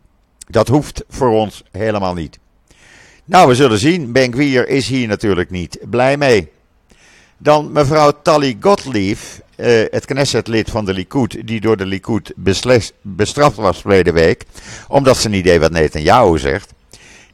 Dat 0.47 0.69
hoeft 0.69 1.05
voor 1.09 1.31
ons 1.31 1.65
helemaal 1.71 2.15
niet. 2.15 2.39
Nou, 3.29 3.49
we 3.49 3.55
zullen 3.55 3.79
zien. 3.79 4.13
Benkwier 4.13 4.69
is 4.69 4.89
hier 4.89 5.09
natuurlijk 5.09 5.51
niet 5.51 5.79
blij 5.91 6.17
mee. 6.17 6.49
Dan 7.39 7.73
mevrouw 7.73 8.13
Tali 8.23 8.57
Gottlieb, 8.61 9.19
uh, 9.57 9.67
het 9.91 10.05
Knesset-lid 10.05 10.71
van 10.71 10.85
de 10.85 10.93
Likud, 10.93 11.47
die 11.47 11.61
door 11.61 11.77
de 11.77 11.87
Likud 11.87 12.33
bestraft 13.03 13.57
was 13.57 13.81
verleden 13.81 14.15
week, 14.15 14.45
omdat 14.89 15.17
ze 15.17 15.29
niet 15.29 15.45
deed 15.45 15.61
wat 15.61 15.71
Netanyahu 15.71 16.39
zegt. 16.39 16.73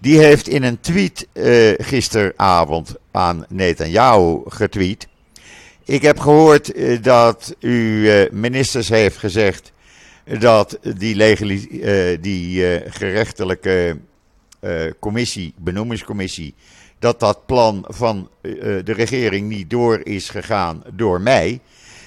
Die 0.01 0.19
heeft 0.19 0.49
in 0.49 0.63
een 0.63 0.81
tweet 0.81 1.27
uh, 1.33 1.73
gisteravond 1.77 2.95
aan 3.11 3.45
Netanyahu 3.49 4.41
getweet. 4.47 5.09
Ik 5.85 6.03
heb 6.03 6.19
gehoord 6.19 6.77
uh, 6.77 7.03
dat 7.03 7.55
u 7.61 8.11
uh, 8.11 8.31
ministers 8.31 8.89
heeft 8.89 9.19
gezegd 9.19 9.73
dat 10.39 10.79
die, 10.83 12.21
die 12.21 12.81
gerechtelijke 12.91 13.97
commissie, 15.01 15.55
benoemingscommissie, 15.59 16.55
dat 16.99 17.21
dat 17.21 17.47
plan 17.47 17.85
van 17.89 18.29
de 18.41 18.93
regering 18.93 19.49
niet 19.49 19.71
door 19.71 20.01
is 20.05 20.29
gegaan 20.29 20.83
door 20.93 21.21
mij. 21.21 21.61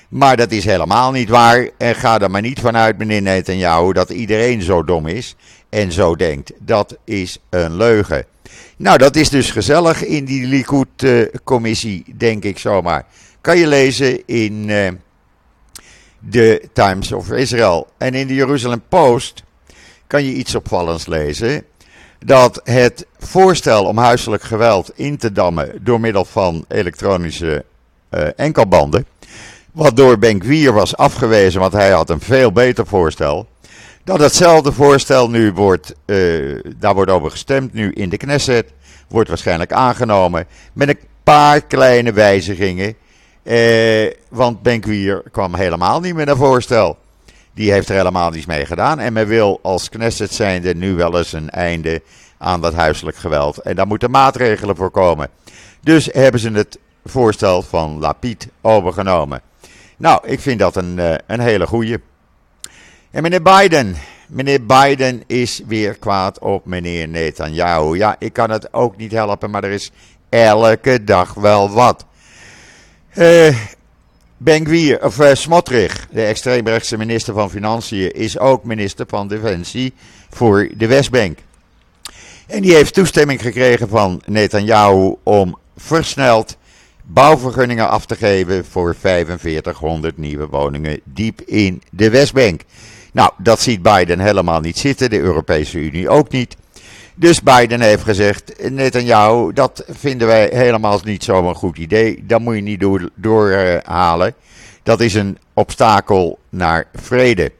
Maar 0.09 0.37
dat 0.37 0.51
is 0.51 0.65
helemaal 0.65 1.11
niet 1.11 1.29
waar. 1.29 1.69
En 1.77 1.95
ga 1.95 2.19
er 2.19 2.31
maar 2.31 2.41
niet 2.41 2.59
vanuit, 2.59 2.97
meneer 2.97 3.21
Netanyahu, 3.21 3.93
dat 3.93 4.09
iedereen 4.09 4.61
zo 4.61 4.83
dom 4.83 5.07
is 5.07 5.35
en 5.69 5.91
zo 5.91 6.15
denkt. 6.15 6.51
Dat 6.59 6.97
is 7.03 7.37
een 7.49 7.75
leugen. 7.75 8.25
Nou, 8.77 8.97
dat 8.97 9.15
is 9.15 9.29
dus 9.29 9.51
gezellig 9.51 10.05
in 10.05 10.25
die 10.25 10.47
Likud-commissie, 10.47 12.05
denk 12.17 12.43
ik 12.43 12.59
zomaar. 12.59 13.05
Kan 13.41 13.57
je 13.57 13.67
lezen 13.67 14.27
in 14.27 14.65
de 16.19 16.69
Times 16.73 17.11
of 17.11 17.31
Israel. 17.31 17.87
En 17.97 18.13
in 18.13 18.27
de 18.27 18.33
Jerusalem 18.33 18.81
Post 18.89 19.43
kan 20.07 20.23
je 20.23 20.33
iets 20.33 20.55
opvallends 20.55 21.05
lezen. 21.05 21.63
Dat 22.19 22.61
het 22.63 23.05
voorstel 23.17 23.85
om 23.85 23.97
huiselijk 23.97 24.43
geweld 24.43 24.91
in 24.95 25.17
te 25.17 25.31
dammen 25.31 25.71
door 25.81 25.99
middel 25.99 26.25
van 26.25 26.65
elektronische 26.67 27.65
uh, 28.11 28.27
enkelbanden. 28.35 29.05
Wat 29.71 29.95
door 29.95 30.17
Benkwier 30.17 30.73
was 30.73 30.97
afgewezen, 30.97 31.59
want 31.59 31.73
hij 31.73 31.91
had 31.91 32.09
een 32.09 32.19
veel 32.19 32.51
beter 32.51 32.87
voorstel. 32.87 33.47
Dat 34.03 34.19
hetzelfde 34.19 34.71
voorstel 34.71 35.29
nu 35.29 35.51
wordt, 35.51 35.95
uh, 36.05 36.59
daar 36.77 36.93
wordt 36.93 37.11
over 37.11 37.31
gestemd 37.31 37.73
nu 37.73 37.91
in 37.91 38.09
de 38.09 38.17
Knesset, 38.17 38.71
wordt 39.07 39.29
waarschijnlijk 39.29 39.71
aangenomen 39.71 40.47
met 40.73 40.89
een 40.89 40.99
paar 41.23 41.61
kleine 41.61 42.11
wijzigingen. 42.11 42.95
Uh, 43.43 44.11
want 44.29 44.61
Benkwier 44.61 45.23
kwam 45.31 45.55
helemaal 45.55 45.99
niet 45.99 46.15
met 46.15 46.27
een 46.27 46.35
voorstel. 46.35 46.97
Die 47.55 47.71
heeft 47.71 47.89
er 47.89 47.95
helemaal 47.95 48.29
niets 48.29 48.45
mee 48.45 48.65
gedaan. 48.65 48.99
En 48.99 49.13
men 49.13 49.27
wil 49.27 49.59
als 49.61 49.89
Knesset 49.89 50.33
zijnde 50.33 50.75
nu 50.75 50.95
wel 50.95 51.17
eens 51.17 51.33
een 51.33 51.49
einde 51.49 52.01
aan 52.37 52.61
dat 52.61 52.73
huiselijk 52.73 53.17
geweld. 53.17 53.57
En 53.57 53.75
daar 53.75 53.87
moeten 53.87 54.11
maatregelen 54.11 54.75
voor 54.75 54.89
komen. 54.89 55.29
Dus 55.81 56.09
hebben 56.11 56.39
ze 56.39 56.51
het 56.51 56.79
voorstel 57.05 57.61
van 57.61 57.99
Lapid 57.99 58.47
overgenomen. 58.61 59.41
Nou, 59.97 60.27
ik 60.27 60.39
vind 60.39 60.59
dat 60.59 60.75
een, 60.75 60.97
uh, 60.97 61.13
een 61.27 61.39
hele 61.39 61.67
goeie. 61.67 61.97
En 63.11 63.21
meneer 63.21 63.41
Biden. 63.41 63.95
Meneer 64.27 64.65
Biden 64.65 65.23
is 65.27 65.61
weer 65.67 65.97
kwaad 65.97 66.39
op 66.39 66.65
meneer 66.65 67.07
Netanyahu. 67.07 67.97
Ja, 67.97 68.15
ik 68.19 68.33
kan 68.33 68.49
het 68.49 68.73
ook 68.73 68.97
niet 68.97 69.11
helpen, 69.11 69.49
maar 69.49 69.63
er 69.63 69.71
is 69.71 69.91
elke 70.29 71.03
dag 71.03 71.33
wel 71.33 71.69
wat. 71.69 72.05
Uh, 73.13 73.57
Ben 74.37 74.99
of 75.01 75.19
uh, 75.19 75.33
Smotrich, 75.33 76.07
de 76.11 76.25
extreemrechtse 76.25 76.97
minister 76.97 77.33
van 77.33 77.49
Financiën, 77.49 78.11
is 78.11 78.39
ook 78.39 78.63
minister 78.63 79.05
van 79.07 79.27
Defensie 79.27 79.93
voor 80.29 80.69
de 80.77 80.87
Westbank. 80.87 81.39
En 82.47 82.61
die 82.61 82.73
heeft 82.73 82.93
toestemming 82.93 83.41
gekregen 83.41 83.89
van 83.89 84.21
Netanyahu 84.25 85.15
om 85.23 85.57
versneld 85.77 86.57
bouwvergunningen 87.01 87.89
af 87.89 88.05
te 88.05 88.15
geven 88.15 88.65
voor 88.65 88.95
4500 88.95 90.17
nieuwe 90.17 90.47
woningen 90.47 90.99
diep 91.03 91.41
in 91.41 91.81
de 91.91 92.09
Westbank. 92.09 92.61
Nou, 93.11 93.31
dat 93.37 93.61
ziet 93.61 93.81
Biden 93.81 94.19
helemaal 94.19 94.59
niet 94.59 94.77
zitten, 94.77 95.09
de 95.09 95.19
Europese 95.19 95.77
Unie 95.77 96.09
ook 96.09 96.31
niet. 96.31 96.55
Dus 97.17 97.41
Biden 97.41 97.81
heeft 97.81 98.03
gezegd, 98.03 98.69
net 98.71 98.95
aan 98.95 99.05
jou, 99.05 99.53
dat 99.53 99.83
vinden 99.89 100.27
wij 100.27 100.49
helemaal 100.53 100.99
niet 101.03 101.23
zo'n 101.23 101.55
goed 101.55 101.77
idee. 101.77 102.23
Dat 102.25 102.41
moet 102.41 102.55
je 102.55 102.61
niet 102.61 102.79
door, 102.79 103.09
doorhalen. 103.15 104.33
dat 104.83 105.01
is 105.01 105.13
een 105.13 105.37
obstakel 105.53 106.39
naar 106.49 106.87
vrede. 106.93 107.51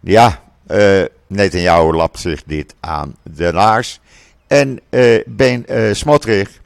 Ja, 0.00 0.42
uh, 0.70 1.02
Netanyahu 1.26 1.92
lapt 1.92 2.18
zich 2.18 2.42
dit 2.42 2.74
aan 2.80 3.16
de 3.22 3.52
laars. 3.52 4.00
En 4.46 4.80
uh, 4.90 5.20
Ben 5.26 5.64
uh, 5.68 5.94
Smotrich 5.94 6.60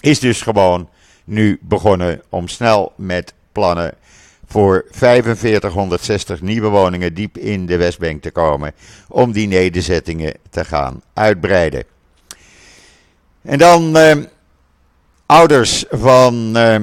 is 0.00 0.18
dus 0.18 0.40
gewoon 0.40 0.88
nu 1.24 1.58
begonnen 1.60 2.22
om 2.28 2.48
snel 2.48 2.92
met 2.96 3.34
plannen 3.52 3.94
voor 4.52 4.84
4560 4.90 6.40
nieuwe 6.40 6.68
woningen 6.68 7.14
diep 7.14 7.38
in 7.38 7.66
de 7.66 7.76
Westbank 7.76 8.22
te 8.22 8.30
komen. 8.30 8.72
Om 9.08 9.32
die 9.32 9.48
nederzettingen 9.48 10.34
te 10.50 10.64
gaan 10.64 11.02
uitbreiden. 11.14 11.84
En 13.42 13.58
dan 13.58 13.96
eh, 13.96 14.16
ouders 15.26 15.84
van 15.90 16.56
eh, 16.56 16.74
eh, 16.74 16.82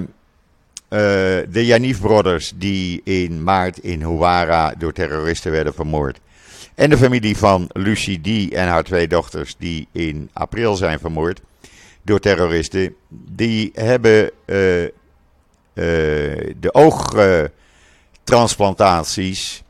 de 1.49 1.65
Janif 1.65 2.01
Brothers 2.01 2.53
die 2.55 3.01
in 3.03 3.43
maart 3.43 3.77
in 3.77 3.99
Huwara 3.99 4.73
door 4.77 4.93
terroristen 4.93 5.51
werden 5.51 5.73
vermoord. 5.73 6.19
En 6.75 6.89
de 6.89 6.97
familie 6.97 7.37
van 7.37 7.69
Lucie 7.73 8.21
D 8.21 8.53
en 8.53 8.67
haar 8.67 8.83
twee 8.83 9.07
dochters 9.07 9.55
die 9.57 9.87
in 9.91 10.29
april 10.33 10.75
zijn 10.75 10.99
vermoord 10.99 11.41
door 12.01 12.19
terroristen. 12.19 12.95
Die 13.09 13.71
hebben 13.73 14.31
uh, 14.45 14.87
de 16.59 16.69
oog 16.71 17.15
transplantaties 18.23 19.63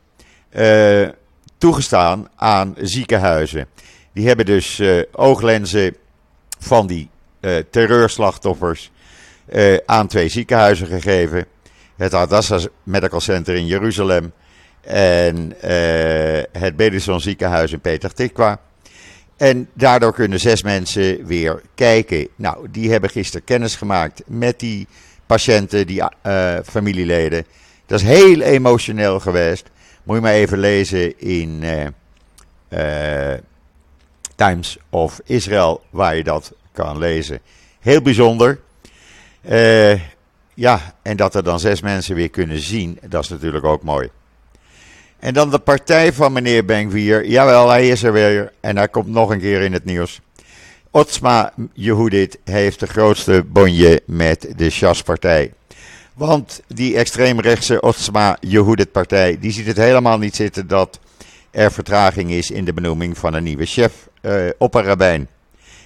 toegestaan 1.58 2.28
aan 2.36 2.74
ziekenhuizen. 2.78 3.66
Die 4.12 4.26
hebben 4.26 4.46
dus 4.46 4.82
ooglenzen 5.12 5.96
van 6.58 6.86
die 6.86 7.10
terreurslachtoffers 7.70 8.90
aan 9.86 10.06
twee 10.06 10.28
ziekenhuizen 10.28 10.86
gegeven. 10.86 11.46
Het 11.96 12.12
Hadassah 12.12 12.64
Medical 12.82 13.20
Center 13.20 13.54
in 13.54 13.66
Jeruzalem 13.66 14.32
en 14.80 15.54
het 16.52 16.76
Bedison 16.76 17.20
ziekenhuis 17.20 17.72
in 17.72 17.80
Petah 17.80 18.10
Tikwa. 18.10 18.60
En 19.36 19.68
daardoor 19.72 20.14
kunnen 20.14 20.40
zes 20.40 20.62
mensen 20.62 21.26
weer 21.26 21.62
kijken. 21.74 22.28
Nou, 22.36 22.70
die 22.70 22.90
hebben 22.90 23.10
gisteren 23.10 23.44
kennis 23.44 23.76
gemaakt 23.76 24.22
met 24.26 24.60
die 24.60 24.86
patiënten, 25.30 25.86
die 25.86 26.02
uh, 26.26 26.58
familieleden. 26.64 27.46
Dat 27.86 28.00
is 28.00 28.06
heel 28.06 28.40
emotioneel 28.40 29.20
geweest. 29.20 29.70
Moet 30.02 30.16
je 30.16 30.22
maar 30.22 30.32
even 30.32 30.58
lezen 30.58 31.18
in 31.18 31.62
uh, 31.62 31.86
uh, 33.32 33.38
Times 34.34 34.78
of 34.90 35.20
Israel, 35.24 35.82
waar 35.90 36.16
je 36.16 36.24
dat 36.24 36.52
kan 36.72 36.98
lezen. 36.98 37.40
Heel 37.80 38.02
bijzonder. 38.02 38.60
ja, 40.54 40.94
en 41.02 41.16
dat 41.16 41.34
er 41.34 41.42
dan 41.42 41.60
zes 41.60 41.80
mensen 41.80 42.14
weer 42.14 42.30
kunnen 42.30 42.60
zien, 42.60 42.98
dat 43.08 43.22
is 43.22 43.28
natuurlijk 43.28 43.64
ook 43.64 43.82
mooi. 43.82 44.10
En 45.18 45.34
dan 45.34 45.50
de 45.50 45.58
partij 45.58 46.12
van 46.12 46.32
meneer 46.32 46.64
Benkwier. 46.64 47.26
Jawel, 47.26 47.68
hij 47.68 47.88
is 47.88 48.02
er 48.02 48.12
weer. 48.12 48.52
En 48.60 48.76
hij 48.76 48.88
komt 48.88 49.06
nog 49.06 49.30
een 49.30 49.40
keer 49.40 49.62
in 49.62 49.72
het 49.72 49.84
nieuws. 49.84 50.20
Otsma 50.92 51.52
Yehudit 51.72 52.38
heeft 52.44 52.80
de 52.80 52.86
grootste 52.86 53.44
bonje 53.46 54.02
met 54.06 54.52
de 54.56 54.70
Shas-partij. 54.70 55.52
Want 56.14 56.62
die 56.66 56.96
extreemrechtse 56.96 57.80
Otsma 57.80 58.36
Yehudit 58.40 58.92
partij, 58.92 59.38
die 59.40 59.52
ziet 59.52 59.66
het 59.66 59.76
helemaal 59.76 60.18
niet 60.18 60.36
zitten 60.36 60.66
dat 60.66 60.98
er 61.50 61.72
vertraging 61.72 62.30
is 62.30 62.50
in 62.50 62.64
de 62.64 62.72
benoeming 62.72 63.18
van 63.18 63.34
een 63.34 63.42
nieuwe 63.42 63.66
chef, 63.66 64.08
uh, 64.22 64.32
opperrabijn. 64.58 65.28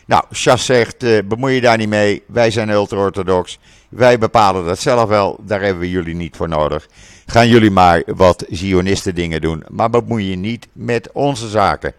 Nou, 0.07 0.25
Shas 0.33 0.65
zegt, 0.65 1.03
uh, 1.03 1.19
bemoei 1.25 1.55
je 1.55 1.61
daar 1.61 1.79
niet 1.79 1.89
mee, 1.89 2.23
wij 2.27 2.51
zijn 2.51 2.69
ultra-orthodox, 2.69 3.59
wij 3.89 4.19
bepalen 4.19 4.65
dat 4.65 4.79
zelf 4.79 5.09
wel, 5.09 5.39
daar 5.47 5.61
hebben 5.61 5.81
we 5.81 5.91
jullie 5.91 6.15
niet 6.15 6.37
voor 6.37 6.49
nodig. 6.49 6.89
Gaan 7.27 7.49
jullie 7.49 7.71
maar 7.71 8.03
wat 8.07 8.45
Zionisten 8.49 9.15
dingen 9.15 9.41
doen. 9.41 9.65
Maar 9.69 9.91
bemoei 9.91 10.31
je 10.31 10.37
niet 10.37 10.69
met 10.73 11.13
onze 11.13 11.49
zaken. 11.49 11.95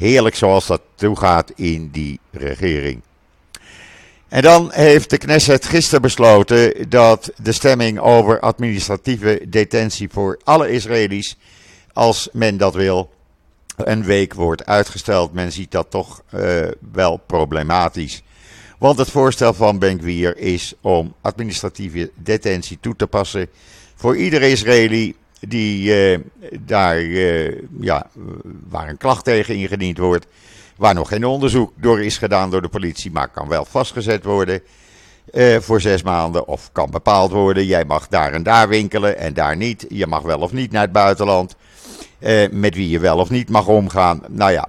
Heerlijk 0.00 0.34
zoals 0.34 0.66
dat 0.66 0.80
toegaat 0.94 1.52
in 1.56 1.88
die 1.92 2.20
regering. 2.30 3.00
En 4.28 4.42
dan 4.42 4.72
heeft 4.72 5.10
de 5.10 5.18
Knesset 5.18 5.64
gisteren 5.64 6.02
besloten 6.02 6.88
dat 6.88 7.32
de 7.42 7.52
stemming 7.52 7.98
over 7.98 8.40
administratieve 8.40 9.42
detentie 9.48 10.08
voor 10.10 10.40
alle 10.44 10.70
Israëli's, 10.70 11.36
als 11.92 12.28
men 12.32 12.56
dat 12.56 12.74
wil, 12.74 13.10
een 13.76 14.04
week 14.04 14.34
wordt 14.34 14.66
uitgesteld. 14.66 15.32
Men 15.32 15.52
ziet 15.52 15.70
dat 15.70 15.90
toch 15.90 16.22
uh, 16.34 16.66
wel 16.92 17.16
problematisch. 17.16 18.22
Want 18.78 18.98
het 18.98 19.10
voorstel 19.10 19.54
van 19.54 19.78
Benkwier 19.78 20.36
is 20.38 20.74
om 20.80 21.14
administratieve 21.20 22.10
detentie 22.14 22.78
toe 22.80 22.96
te 22.96 23.06
passen 23.06 23.48
voor 23.94 24.16
iedere 24.16 24.50
Israëli 24.50 25.14
die 25.40 26.10
uh, 26.12 26.18
daar, 26.60 27.00
uh, 27.00 27.62
ja, 27.80 28.06
waar 28.68 28.88
een 28.88 28.96
klacht 28.96 29.24
tegen 29.24 29.54
ingediend 29.54 29.98
wordt, 29.98 30.26
waar 30.76 30.94
nog 30.94 31.08
geen 31.08 31.24
onderzoek 31.24 31.72
door 31.76 32.02
is 32.02 32.18
gedaan 32.18 32.50
door 32.50 32.62
de 32.62 32.68
politie, 32.68 33.10
maar 33.10 33.28
kan 33.28 33.48
wel 33.48 33.64
vastgezet 33.64 34.24
worden 34.24 34.62
uh, 35.32 35.56
voor 35.58 35.80
zes 35.80 36.02
maanden 36.02 36.46
of 36.46 36.72
kan 36.72 36.90
bepaald 36.90 37.30
worden, 37.30 37.66
jij 37.66 37.84
mag 37.84 38.08
daar 38.08 38.32
en 38.32 38.42
daar 38.42 38.68
winkelen 38.68 39.18
en 39.18 39.34
daar 39.34 39.56
niet, 39.56 39.86
je 39.88 40.06
mag 40.06 40.22
wel 40.22 40.38
of 40.38 40.52
niet 40.52 40.70
naar 40.70 40.82
het 40.82 40.92
buitenland, 40.92 41.56
met 42.50 42.74
wie 42.74 42.88
je 42.88 42.98
wel 42.98 43.18
of 43.18 43.30
niet 43.30 43.48
mag 43.48 43.66
omgaan. 43.66 44.22
Nou 44.28 44.52
ja, 44.52 44.68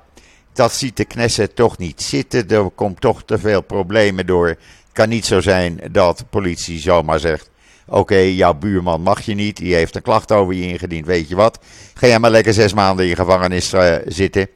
dat 0.54 0.74
ziet 0.74 0.98
de 0.98 1.06
Knesset 1.06 1.56
toch 1.56 1.78
niet 1.78 2.02
zitten, 2.02 2.50
er 2.50 2.70
komt 2.70 3.02
toch 3.02 3.24
te 3.24 3.38
veel 3.38 3.62
problemen 3.62 4.26
door. 4.26 4.48
Het 4.48 4.58
kan 4.94 5.10
niet 5.10 5.26
zo 5.26 5.42
zijn 5.42 5.80
dat 5.92 6.18
de 6.18 6.26
politie 6.26 6.80
zomaar 6.80 7.20
zegt, 7.20 7.50
Oké, 7.94 8.18
jouw 8.18 8.54
buurman 8.54 9.02
mag 9.02 9.22
je 9.22 9.34
niet. 9.34 9.58
Die 9.58 9.76
heeft 9.76 9.96
een 9.96 10.02
klacht 10.02 10.32
over 10.32 10.54
je 10.54 10.68
ingediend. 10.68 11.06
Weet 11.06 11.30
je 11.30 11.36
wat? 11.36 11.60
Ga 11.94 12.08
jij 12.08 12.20
maar 12.20 12.32
lekker 12.32 12.54
zes 12.54 12.74
maanden 12.74 13.08
in 13.08 13.16
gevangenis 13.16 13.74
uh, 13.74 13.96
zitten. 14.06 14.48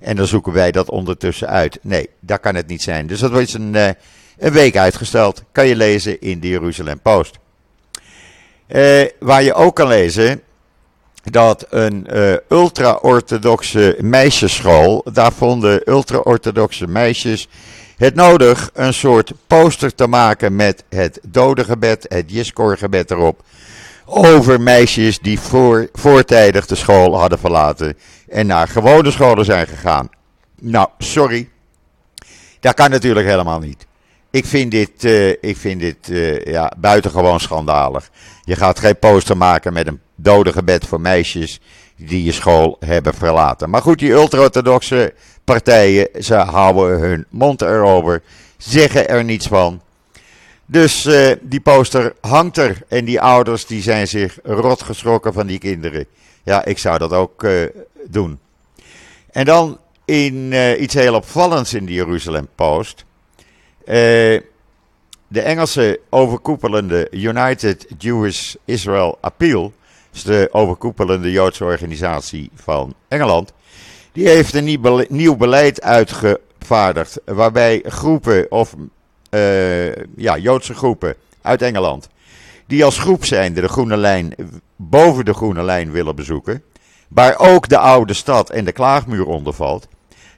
En 0.00 0.16
dan 0.16 0.26
zoeken 0.26 0.52
wij 0.52 0.72
dat 0.72 0.90
ondertussen 0.90 1.48
uit. 1.48 1.78
Nee, 1.82 2.08
dat 2.20 2.40
kan 2.40 2.54
het 2.54 2.66
niet 2.66 2.82
zijn. 2.82 3.06
Dus 3.06 3.20
dat 3.20 3.30
wordt 3.30 3.54
een, 3.54 3.74
uh, 3.74 3.88
een 4.38 4.52
week 4.52 4.76
uitgesteld. 4.76 5.42
Kan 5.52 5.66
je 5.66 5.76
lezen 5.76 6.20
in 6.20 6.40
de 6.40 6.48
Jeruzalem 6.48 7.00
Post. 7.00 7.38
Uh, 8.68 9.02
waar 9.18 9.42
je 9.42 9.54
ook 9.54 9.76
kan 9.76 9.88
lezen 9.88 10.42
dat 11.30 11.66
een 11.70 12.06
ultra-orthodoxe 12.48 13.96
meisjesschool. 14.00 15.04
Daar 15.12 15.32
vonden 15.32 15.90
ultra-orthodoxe 15.90 16.86
meisjes 16.86 17.48
het 17.96 18.14
nodig 18.14 18.70
een 18.72 18.94
soort 18.94 19.32
poster 19.46 19.94
te 19.94 20.06
maken 20.06 20.56
met 20.56 20.84
het 20.88 21.20
dodengebed, 21.22 22.06
het 22.08 22.30
Jiskorgebed 22.30 23.10
erop. 23.10 23.42
Over 24.06 24.60
meisjes 24.60 25.18
die 25.18 25.40
voor, 25.40 25.88
voortijdig 25.92 26.66
de 26.66 26.74
school 26.74 27.18
hadden 27.18 27.38
verlaten 27.38 27.96
en 28.28 28.46
naar 28.46 28.68
gewone 28.68 29.10
scholen 29.10 29.44
zijn 29.44 29.66
gegaan. 29.66 30.08
Nou, 30.60 30.88
sorry. 30.98 31.48
Dat 32.60 32.74
kan 32.74 32.90
natuurlijk 32.90 33.26
helemaal 33.26 33.58
niet. 33.58 33.86
Ik 34.30 34.44
vind 34.44 34.70
dit, 34.70 35.04
uh, 35.04 35.28
ik 35.28 35.56
vind 35.56 35.80
dit 35.80 36.08
uh, 36.08 36.44
ja, 36.44 36.72
buitengewoon 36.76 37.40
schandalig. 37.40 38.10
Je 38.44 38.56
gaat 38.56 38.78
geen 38.78 38.98
poster 38.98 39.36
maken 39.36 39.72
met 39.72 39.86
een 39.86 40.00
dodengebed 40.24 40.86
voor 40.86 41.00
meisjes 41.00 41.60
die 41.96 42.24
je 42.24 42.32
school 42.32 42.76
hebben 42.80 43.14
verlaten. 43.14 43.70
Maar 43.70 43.82
goed, 43.82 43.98
die 43.98 44.10
ultra-orthodoxe 44.10 45.14
partijen, 45.44 46.08
ze 46.20 46.34
houden 46.34 46.98
hun 46.98 47.26
mond 47.30 47.62
erover, 47.62 48.22
zeggen 48.56 49.08
er 49.08 49.24
niets 49.24 49.46
van. 49.46 49.82
Dus 50.66 51.06
uh, 51.06 51.30
die 51.40 51.60
poster 51.60 52.14
hangt 52.20 52.56
er 52.56 52.82
en 52.88 53.04
die 53.04 53.20
ouders 53.20 53.66
die 53.66 53.82
zijn 53.82 54.08
zich 54.08 54.38
rot 54.42 54.82
geschrokken 54.82 55.32
van 55.32 55.46
die 55.46 55.58
kinderen. 55.58 56.06
Ja, 56.42 56.64
ik 56.64 56.78
zou 56.78 56.98
dat 56.98 57.12
ook 57.12 57.42
uh, 57.42 57.66
doen. 58.06 58.38
En 59.30 59.44
dan 59.44 59.78
in 60.04 60.34
uh, 60.34 60.80
iets 60.80 60.94
heel 60.94 61.14
opvallends 61.14 61.74
in 61.74 61.86
de 61.86 61.92
Jeruzalem 61.92 62.48
Post. 62.54 63.04
de 63.84 65.40
Engelse 65.40 66.00
overkoepelende 66.10 67.08
United 67.10 67.86
Jewish 67.98 68.54
Israel 68.64 69.18
Appeal, 69.20 69.72
de 70.22 70.48
overkoepelende 70.52 71.30
Joodse 71.30 71.64
organisatie 71.64 72.50
van 72.54 72.94
Engeland, 73.08 73.52
die 74.12 74.28
heeft 74.28 74.54
een 74.54 75.06
nieuw 75.08 75.36
beleid 75.36 75.82
uitgevaardigd. 75.82 77.20
Waarbij 77.24 77.82
groepen 77.86 78.50
of 78.50 78.74
uh, 79.30 79.94
ja, 80.16 80.36
Joodse 80.38 80.74
groepen 80.74 81.14
uit 81.42 81.62
Engeland. 81.62 82.08
Die 82.66 82.84
als 82.84 82.98
groep 82.98 83.24
zijn 83.24 83.54
de 83.54 83.68
groene 83.68 83.96
lijn 83.96 84.34
boven 84.76 85.24
de 85.24 85.34
groene 85.34 85.62
lijn 85.62 85.90
willen 85.90 86.16
bezoeken. 86.16 86.62
Waar 87.08 87.38
ook 87.38 87.68
de 87.68 87.78
oude 87.78 88.14
stad 88.14 88.50
en 88.50 88.64
de 88.64 88.72
klaagmuur 88.72 89.26
onder 89.26 89.52
valt. 89.52 89.88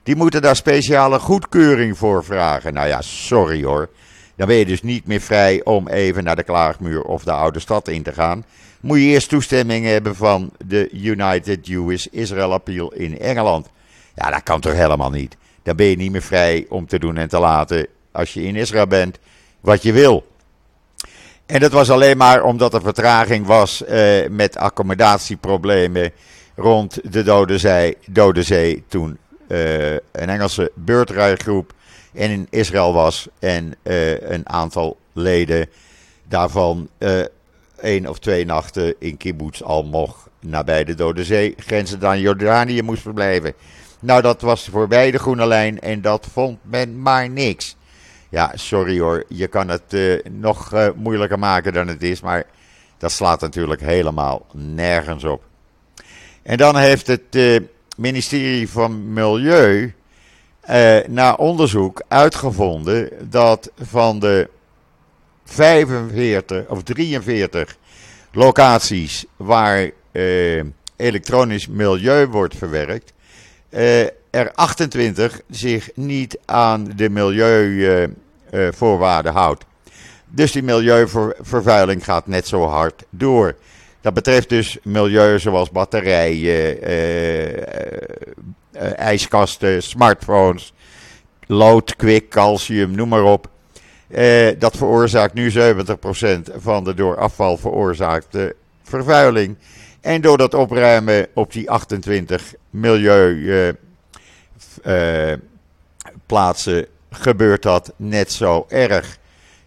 Die 0.03 0.15
moeten 0.15 0.41
daar 0.41 0.55
speciale 0.55 1.19
goedkeuring 1.19 1.97
voor 1.97 2.23
vragen. 2.23 2.73
Nou 2.73 2.87
ja, 2.87 3.01
sorry 3.01 3.63
hoor. 3.63 3.89
Dan 4.37 4.47
ben 4.47 4.55
je 4.55 4.65
dus 4.65 4.81
niet 4.81 5.07
meer 5.07 5.21
vrij 5.21 5.61
om 5.63 5.87
even 5.87 6.23
naar 6.23 6.35
de 6.35 6.43
klaagmuur 6.43 7.01
of 7.01 7.23
de 7.23 7.31
oude 7.31 7.59
stad 7.59 7.87
in 7.87 8.03
te 8.03 8.13
gaan. 8.13 8.45
Moet 8.81 8.97
je 8.97 9.05
eerst 9.05 9.29
toestemming 9.29 9.85
hebben 9.85 10.15
van 10.15 10.51
de 10.65 10.89
United 10.91 11.67
Jewish 11.67 12.05
Israel 12.05 12.53
Appeal 12.53 12.93
in 12.93 13.19
Engeland. 13.19 13.67
Ja, 14.15 14.29
dat 14.29 14.43
kan 14.43 14.59
toch 14.59 14.73
helemaal 14.73 15.09
niet. 15.09 15.37
Dan 15.63 15.75
ben 15.75 15.85
je 15.85 15.95
niet 15.95 16.11
meer 16.11 16.21
vrij 16.21 16.65
om 16.69 16.87
te 16.87 16.99
doen 16.99 17.17
en 17.17 17.29
te 17.29 17.39
laten 17.39 17.87
als 18.11 18.33
je 18.33 18.43
in 18.43 18.55
Israël 18.55 18.87
bent 18.87 19.19
wat 19.59 19.83
je 19.83 19.91
wil. 19.91 20.27
En 21.45 21.59
dat 21.59 21.71
was 21.71 21.89
alleen 21.89 22.17
maar 22.17 22.43
omdat 22.43 22.73
er 22.73 22.81
vertraging 22.81 23.45
was 23.45 23.83
eh, 23.83 24.27
met 24.29 24.57
accommodatieproblemen 24.57 26.11
rond 26.55 27.13
de 27.13 27.23
Dode 27.23 27.57
Zee, 27.57 27.97
Dode 28.05 28.43
Zee 28.43 28.83
toen 28.87 29.17
uh, 29.47 29.91
een 29.91 30.29
Engelse 30.29 30.71
beurtrijgroep 30.75 31.73
in 32.17 32.47
Israël 32.49 32.93
was 32.93 33.27
en 33.39 33.75
uh, 33.83 34.21
een 34.21 34.49
aantal 34.49 34.97
leden 35.13 35.69
daarvan 36.27 36.89
uh, 36.97 37.19
één 37.81 38.07
of 38.07 38.19
twee 38.19 38.45
nachten 38.45 38.95
in 38.99 39.17
kibbutz 39.17 39.61
al 39.61 39.83
mocht 39.83 40.29
nabij 40.39 40.83
de 40.83 40.95
Dode 40.95 41.23
Zee, 41.23 41.53
grenzen 41.57 42.07
aan 42.07 42.19
Jordanië 42.19 42.81
moest 42.81 43.01
verblijven. 43.01 43.53
Nou, 43.99 44.21
dat 44.21 44.41
was 44.41 44.67
voorbij 44.71 45.11
de 45.11 45.19
groene 45.19 45.47
lijn 45.47 45.79
en 45.79 46.01
dat 46.01 46.27
vond 46.31 46.57
men 46.61 47.01
maar 47.01 47.29
niks. 47.29 47.75
Ja, 48.29 48.51
sorry 48.55 48.99
hoor, 48.99 49.23
je 49.27 49.47
kan 49.47 49.67
het 49.67 49.93
uh, 49.93 50.19
nog 50.31 50.91
moeilijker 50.95 51.39
maken 51.39 51.73
dan 51.73 51.87
het 51.87 52.03
is, 52.03 52.21
maar 52.21 52.45
dat 52.97 53.11
slaat 53.11 53.41
natuurlijk 53.41 53.81
helemaal 53.81 54.45
nergens 54.53 55.23
op. 55.23 55.43
En 56.43 56.57
dan 56.57 56.77
heeft 56.77 57.07
het 57.07 57.61
ministerie 57.97 58.69
van 58.69 59.13
Milieu 59.13 59.93
na 61.07 61.33
onderzoek 61.33 62.01
uitgevonden 62.07 63.09
dat 63.29 63.71
van 63.81 64.19
de 64.19 64.49
45 65.45 66.67
of 66.67 66.83
43 66.83 67.77
locaties 68.31 69.25
waar 69.35 69.89
elektronisch 70.95 71.67
milieu 71.67 72.27
wordt 72.27 72.57
verwerkt, 72.57 73.13
er 74.29 74.51
28 74.53 75.41
zich 75.49 75.89
niet 75.93 76.37
aan 76.45 76.91
de 76.95 77.09
milieuvoorwaarden 77.09 79.33
houdt. 79.33 79.65
Dus 80.29 80.51
die 80.51 80.63
milieuvervuiling 80.63 82.03
gaat 82.03 82.27
net 82.27 82.47
zo 82.47 82.65
hard 82.65 83.03
door. 83.09 83.55
Dat 84.01 84.13
betreft 84.13 84.49
dus 84.49 84.77
milieu 84.83 85.39
zoals 85.39 85.71
batterijen, 85.71 86.81
eh, 86.81 87.63
eh, 88.77 88.97
ijskasten, 88.97 89.83
smartphones, 89.83 90.73
lood, 91.47 91.95
kwik, 91.95 92.29
calcium, 92.29 92.91
noem 92.91 93.09
maar 93.09 93.23
op. 93.23 93.49
Eh, 94.07 94.47
dat 94.59 94.77
veroorzaakt 94.77 95.33
nu 95.33 95.51
70% 95.51 96.49
van 96.55 96.83
de 96.83 96.93
door 96.93 97.17
afval 97.17 97.57
veroorzaakte 97.57 98.55
vervuiling. 98.83 99.57
En 100.01 100.21
door 100.21 100.37
dat 100.37 100.53
opruimen 100.53 101.27
op 101.33 101.51
die 101.51 101.69
28 101.69 102.53
milieuplaatsen 102.69 103.77
gebeurt 107.11 107.61
dat 107.61 107.93
net 107.95 108.31
zo 108.31 108.65
erg. 108.69 109.17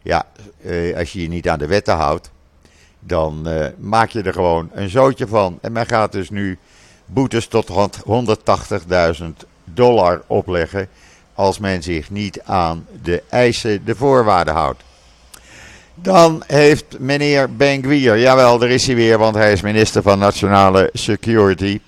Ja, 0.02 0.26
als 0.96 1.12
je 1.12 1.22
je 1.22 1.28
niet 1.28 1.48
aan 1.48 1.58
de 1.58 1.66
wetten 1.66 1.94
houdt, 1.94 2.30
dan 3.00 3.48
maak 3.78 4.10
je 4.10 4.22
er 4.22 4.32
gewoon 4.32 4.70
een 4.72 4.88
zootje 4.88 5.26
van. 5.26 5.58
En 5.60 5.72
men 5.72 5.86
gaat 5.86 6.12
dus 6.12 6.30
nu 6.30 6.58
boetes 7.12 7.46
tot 7.46 7.70
180.000 9.20 9.26
dollar 9.64 10.22
opleggen 10.26 10.88
als 11.34 11.58
men 11.58 11.82
zich 11.82 12.10
niet 12.10 12.42
aan 12.42 12.86
de 13.02 13.22
eisen, 13.28 13.84
de 13.84 13.94
voorwaarden 13.94 14.54
houdt. 14.54 14.82
Dan 15.94 16.42
heeft 16.46 16.98
meneer 16.98 17.56
Ben-Gvir, 17.56 18.18
jawel, 18.18 18.58
daar 18.58 18.70
is 18.70 18.86
hij 18.86 18.94
weer, 18.94 19.18
want 19.18 19.34
hij 19.34 19.52
is 19.52 19.60
minister 19.60 20.02
van 20.02 20.18
Nationale 20.18 20.90
Security, 20.92 21.80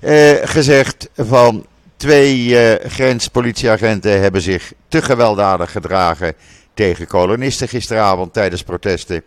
eh, 0.00 0.32
gezegd 0.42 1.08
van 1.16 1.66
twee 1.96 2.58
eh, 2.58 2.90
grenspolitieagenten 2.90 4.20
hebben 4.20 4.40
zich 4.40 4.72
te 4.88 5.02
gewelddadig 5.02 5.72
gedragen 5.72 6.34
tegen 6.74 7.06
kolonisten 7.06 7.68
gisteravond 7.68 8.32
tijdens 8.32 8.62
protesten. 8.62 9.22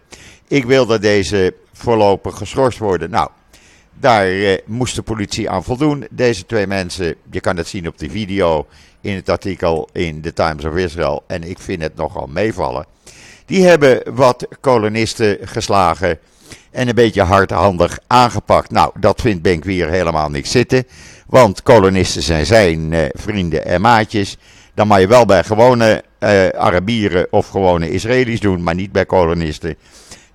Ik 0.48 0.66
wil 0.66 0.86
dat 0.86 1.02
deze 1.02 1.54
voorlopig 1.74 2.38
geschorst 2.38 2.78
worden. 2.78 3.10
Nou, 3.10 3.30
daar 4.02 4.26
eh, 4.26 4.58
moest 4.66 4.96
de 4.96 5.02
politie 5.02 5.50
aan 5.50 5.64
voldoen. 5.64 6.08
Deze 6.12 6.46
twee 6.46 6.68
mensen, 6.68 7.16
je 7.32 7.40
kan 7.40 7.58
het 7.58 7.68
zien 7.68 7.88
op 7.88 7.98
de 7.98 8.10
video 8.10 8.66
in 9.02 9.16
het 9.16 9.30
artikel 9.30 9.90
in 9.92 10.22
The 10.22 10.34
Times 10.34 10.66
of 10.66 10.76
Israel. 10.76 11.24
En 11.28 11.44
ik 11.44 11.60
vind 11.60 11.82
het 11.82 11.96
nogal 11.96 12.28
meevallen. 12.28 12.86
Die 13.46 13.66
hebben 13.66 14.02
wat 14.16 14.48
kolonisten 14.60 15.38
geslagen 15.42 16.20
en 16.72 16.88
een 16.88 16.96
beetje 16.96 17.22
hardhandig 17.22 18.00
aangepakt. 18.08 18.72
Nou, 18.72 18.92
dat 19.00 19.22
vindt 19.22 19.42
Benkwier 19.42 19.90
helemaal 19.90 20.30
niks 20.30 20.52
zitten. 20.52 20.88
Want 21.28 21.64
kolonisten 21.64 22.22
zijn 22.22 22.46
zijn 22.46 22.94
eh, 22.94 23.06
vrienden 23.14 23.66
en 23.66 23.82
maatjes. 23.82 24.38
Dan 24.74 24.88
mag 24.88 25.00
je 25.00 25.08
wel 25.08 25.26
bij 25.26 25.44
gewone 25.44 26.04
eh, 26.20 26.48
Arabieren 26.48 27.28
of 27.30 27.48
gewone 27.48 27.92
Israëli's 27.92 28.40
doen, 28.40 28.64
maar 28.64 28.76
niet 28.76 28.92
bij 28.92 29.06
kolonisten. 29.06 29.76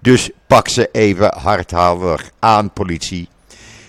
Dus 0.01 0.31
pak 0.47 0.69
ze 0.69 0.89
even 0.93 1.35
hardhandig 1.39 2.31
aan, 2.39 2.73
politie. 2.73 3.29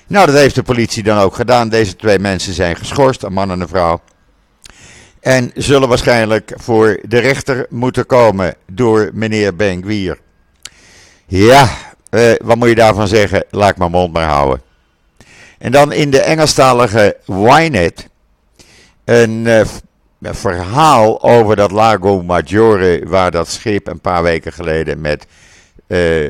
Nou, 0.07 0.25
dat 0.25 0.35
heeft 0.35 0.55
de 0.55 0.63
politie 0.63 1.03
dan 1.03 1.17
ook 1.17 1.35
gedaan. 1.35 1.69
Deze 1.69 1.95
twee 1.95 2.19
mensen 2.19 2.53
zijn 2.53 2.75
geschorst, 2.75 3.23
een 3.23 3.33
man 3.33 3.51
en 3.51 3.61
een 3.61 3.67
vrouw. 3.67 4.01
En 5.19 5.51
zullen 5.55 5.89
waarschijnlijk 5.89 6.53
voor 6.55 6.99
de 7.03 7.19
rechter 7.19 7.65
moeten 7.69 8.05
komen 8.05 8.55
door 8.71 9.09
meneer 9.13 9.55
Ben 9.55 9.83
Ja, 11.25 11.69
eh, 12.09 12.31
wat 12.43 12.57
moet 12.57 12.69
je 12.69 12.75
daarvan 12.75 13.07
zeggen? 13.07 13.45
Laat 13.49 13.69
ik 13.69 13.77
mijn 13.77 13.91
mond 13.91 14.13
maar 14.13 14.27
houden. 14.27 14.61
En 15.57 15.71
dan 15.71 15.91
in 15.91 16.11
de 16.11 16.21
Engelstalige 16.21 17.17
Wynet 17.25 18.09
een 19.05 19.47
eh, 19.47 19.65
verhaal 20.21 21.23
over 21.23 21.55
dat 21.55 21.71
Lago 21.71 22.23
Maggiore, 22.23 23.01
waar 23.05 23.31
dat 23.31 23.47
schip 23.47 23.87
een 23.87 24.01
paar 24.01 24.23
weken 24.23 24.53
geleden 24.53 25.01
met 25.01 25.25
uh, 25.87 26.29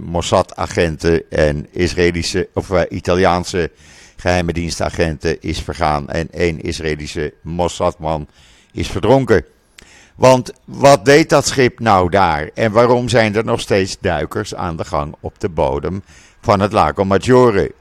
Mossad-agenten 0.00 1.30
en 1.30 1.66
Israëlische 1.70 2.48
of 2.54 2.84
Italiaanse 2.88 3.70
geheime 4.16 4.52
dienstagenten 4.52 5.40
is 5.40 5.60
vergaan 5.60 6.08
en 6.08 6.28
één 6.30 6.60
Israëlische 6.60 7.34
Mossad-man 7.42 8.28
is 8.72 8.88
verdronken. 8.88 9.44
Want 10.14 10.52
wat 10.64 11.04
deed 11.04 11.28
dat 11.28 11.46
schip 11.46 11.80
nou 11.80 12.10
daar? 12.10 12.50
En 12.54 12.72
waarom 12.72 13.08
zijn 13.08 13.36
er 13.36 13.44
nog 13.44 13.60
steeds 13.60 13.96
duikers 14.00 14.54
aan 14.54 14.76
de 14.76 14.84
gang 14.84 15.14
op 15.20 15.40
de 15.40 15.48
bodem 15.48 16.02
van 16.40 16.60
het 16.60 16.72
Lago 16.72 17.04
Maggiore? 17.04 17.72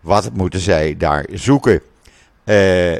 Wat 0.00 0.32
moeten 0.32 0.60
zij 0.60 0.96
daar 0.96 1.26
zoeken? 1.32 1.80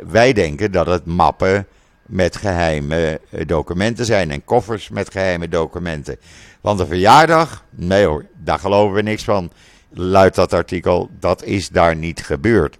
wij 0.06 0.32
denken 0.32 0.72
dat 0.72 0.86
het 0.86 1.06
mappen 1.06 1.66
met 2.06 2.36
geheime 2.36 3.20
eh, 3.30 3.46
documenten 3.46 4.04
zijn 4.04 4.30
en 4.30 4.44
koffers 4.44 4.88
met 4.88 5.10
geheime 5.10 5.48
documenten. 5.48 6.16
Want 6.60 6.80
een 6.80 6.86
verjaardag, 6.86 7.64
nee 7.70 8.04
hoor, 8.04 8.24
daar 8.34 8.58
geloven 8.58 8.94
we 8.94 9.02
niks 9.02 9.24
van, 9.24 9.50
luidt 9.90 10.34
dat 10.34 10.52
artikel, 10.52 11.10
dat 11.20 11.44
is 11.44 11.68
daar 11.68 11.96
niet 11.96 12.24
gebeurd. 12.24 12.78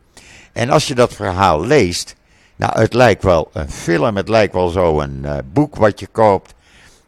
En 0.53 0.71
als 0.71 0.87
je 0.87 0.95
dat 0.95 1.15
verhaal 1.15 1.67
leest, 1.67 2.15
nou 2.57 2.81
het 2.81 2.95
lijkt 2.95 3.23
wel 3.23 3.51
een 3.53 3.71
film, 3.71 4.17
het 4.17 4.29
lijkt 4.29 4.53
wel 4.53 4.69
zo 4.69 5.01
een 5.01 5.21
uh, 5.25 5.39
boek 5.53 5.77
wat 5.77 6.01
je 6.01 6.07
koopt 6.07 6.55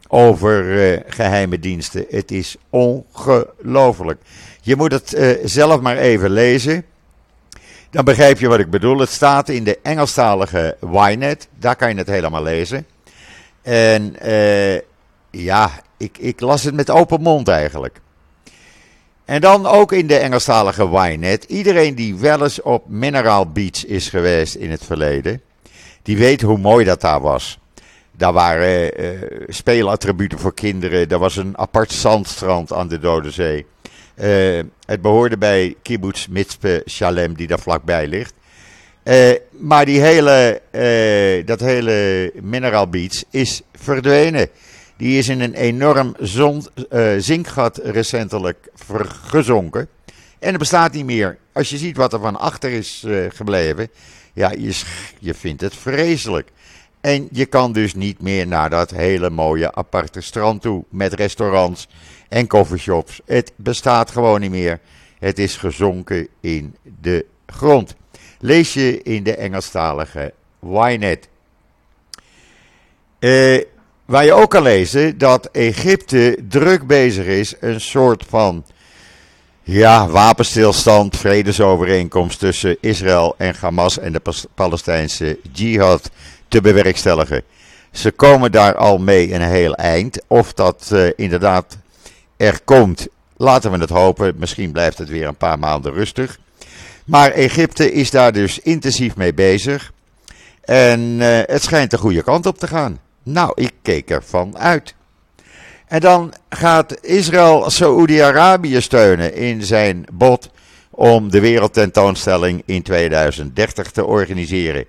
over 0.07 0.63
uh, 0.63 0.99
geheime 1.07 1.59
diensten. 1.59 2.05
Het 2.09 2.31
is 2.31 2.55
ongelooflijk. 2.69 4.21
Je 4.61 4.75
moet 4.75 4.91
het 4.91 5.39
zelf 5.43 5.81
maar 5.81 5.97
even 5.97 6.29
lezen. 6.29 6.85
Dan 7.91 8.05
begrijp 8.05 8.39
je 8.39 8.47
wat 8.47 8.59
ik 8.59 8.69
bedoel. 8.69 8.99
Het 8.99 9.09
staat 9.09 9.49
in 9.49 9.63
de 9.63 9.79
Engelstalige 9.83 10.77
Ynet. 10.91 11.47
Daar 11.59 11.75
kan 11.75 11.89
je 11.89 11.95
het 11.95 12.07
helemaal 12.07 12.43
lezen. 12.43 12.85
En 13.61 14.15
uh, 14.25 14.75
ja, 15.31 15.71
ik, 15.97 16.17
ik 16.17 16.39
las 16.39 16.63
het 16.63 16.73
met 16.73 16.89
open 16.89 17.21
mond 17.21 17.47
eigenlijk. 17.47 17.99
En 19.25 19.41
dan 19.41 19.65
ook 19.65 19.91
in 19.91 20.07
de 20.07 20.17
Engelstalige 20.17 20.89
Ynet. 20.91 21.43
Iedereen 21.43 21.95
die 21.95 22.15
wel 22.15 22.43
eens 22.43 22.61
op 22.61 22.87
Mineral 22.87 23.51
Beach 23.51 23.85
is 23.85 24.09
geweest 24.09 24.55
in 24.55 24.71
het 24.71 24.85
verleden, 24.85 25.41
die 26.03 26.17
weet 26.17 26.41
hoe 26.41 26.57
mooi 26.57 26.85
dat 26.85 27.01
daar 27.01 27.21
was. 27.21 27.59
Daar 28.11 28.33
waren 28.33 29.01
uh, 29.03 29.21
speelattributen 29.47 30.39
voor 30.39 30.53
kinderen. 30.53 31.09
Er 31.09 31.19
was 31.19 31.35
een 31.35 31.57
apart 31.57 31.91
zandstrand 31.91 32.73
aan 32.73 32.87
de 32.87 32.99
Dode 32.99 33.31
Zee. 33.31 33.65
Uh, 34.21 34.59
het 34.85 35.01
behoorde 35.01 35.37
bij 35.37 35.75
kibbutz 35.81 36.27
Mitzpe 36.27 36.83
Shalem, 36.89 37.33
die 37.35 37.47
daar 37.47 37.59
vlakbij 37.59 38.07
ligt. 38.07 38.33
Uh, 39.03 39.31
maar 39.49 39.85
die 39.85 39.99
hele, 40.01 40.61
uh, 40.71 41.45
dat 41.45 41.59
hele 41.59 42.31
Mineral 42.41 42.87
Beach 42.87 43.23
is 43.29 43.61
verdwenen. 43.73 44.47
Die 44.97 45.17
is 45.17 45.27
in 45.27 45.41
een 45.41 45.53
enorm 45.53 46.15
zon, 46.19 46.65
zinkgat 47.17 47.79
recentelijk 47.83 48.69
gezonken. 49.25 49.87
En 50.39 50.49
het 50.49 50.57
bestaat 50.57 50.93
niet 50.93 51.05
meer. 51.05 51.37
Als 51.53 51.69
je 51.69 51.77
ziet 51.77 51.97
wat 51.97 52.13
er 52.13 52.19
van 52.19 52.39
achter 52.39 52.71
is 52.71 53.05
gebleven, 53.29 53.89
ja, 54.33 54.51
je, 54.51 54.81
je 55.19 55.33
vindt 55.33 55.61
het 55.61 55.75
vreselijk. 55.75 56.51
En 57.01 57.27
je 57.31 57.45
kan 57.45 57.71
dus 57.71 57.93
niet 57.95 58.21
meer 58.21 58.47
naar 58.47 58.69
dat 58.69 58.91
hele 58.91 59.29
mooie 59.29 59.73
aparte 59.73 60.21
strand 60.21 60.61
toe 60.61 60.83
met 60.89 61.13
restaurants 61.13 61.87
en 62.29 62.47
coffeeshops. 62.47 63.21
Het 63.25 63.51
bestaat 63.55 64.11
gewoon 64.11 64.39
niet 64.39 64.51
meer. 64.51 64.79
Het 65.19 65.39
is 65.39 65.55
gezonken 65.55 66.27
in 66.39 66.75
de 67.01 67.25
grond. 67.45 67.95
Lees 68.39 68.73
je 68.73 69.01
in 69.01 69.23
de 69.23 69.35
Engelstalige 69.35 70.33
Ynet. 70.59 71.27
Uh, 73.19 73.63
waar 74.05 74.25
je 74.25 74.33
ook 74.33 74.49
kan 74.49 74.63
lezen 74.63 75.17
dat 75.17 75.49
Egypte 75.51 76.37
druk 76.47 76.87
bezig 76.87 77.25
is 77.25 77.55
een 77.59 77.81
soort 77.81 78.25
van 78.27 78.65
ja, 79.63 80.07
wapenstilstand, 80.07 81.17
vredesovereenkomst 81.17 82.39
tussen 82.39 82.77
Israël 82.79 83.35
en 83.37 83.55
Hamas 83.59 83.99
en 83.99 84.13
de 84.13 84.21
Palestijnse 84.55 85.39
jihad 85.51 86.09
te 86.47 86.61
bewerkstelligen. 86.61 87.43
Ze 87.91 88.11
komen 88.11 88.51
daar 88.51 88.75
al 88.75 88.97
mee 88.97 89.33
een 89.33 89.41
heel 89.41 89.75
eind. 89.75 90.21
Of 90.27 90.53
dat 90.53 90.89
uh, 90.93 91.09
inderdaad 91.15 91.77
er 92.39 92.59
komt, 92.63 93.07
laten 93.37 93.71
we 93.71 93.77
het 93.77 93.89
hopen. 93.89 94.33
Misschien 94.37 94.71
blijft 94.71 94.97
het 94.97 95.09
weer 95.09 95.27
een 95.27 95.35
paar 95.35 95.59
maanden 95.59 95.93
rustig. 95.93 96.39
Maar 97.05 97.31
Egypte 97.31 97.91
is 97.91 98.11
daar 98.11 98.33
dus 98.33 98.59
intensief 98.59 99.15
mee 99.15 99.33
bezig. 99.33 99.91
En 100.61 100.99
uh, 100.99 101.39
het 101.45 101.63
schijnt 101.63 101.91
de 101.91 101.97
goede 101.97 102.23
kant 102.23 102.45
op 102.45 102.57
te 102.57 102.67
gaan. 102.67 102.99
Nou, 103.23 103.51
ik 103.55 103.71
keek 103.81 104.09
ervan 104.09 104.57
uit. 104.57 104.95
En 105.87 105.99
dan 105.99 106.33
gaat 106.49 107.05
Israël 107.05 107.69
Saoedi-Arabië 107.69 108.81
steunen 108.81 109.33
in 109.33 109.63
zijn 109.63 110.05
bod 110.11 110.49
om 110.89 111.31
de 111.31 111.39
wereldtentoonstelling 111.39 112.63
in 112.65 112.81
2030 112.81 113.91
te 113.91 114.05
organiseren. 114.05 114.85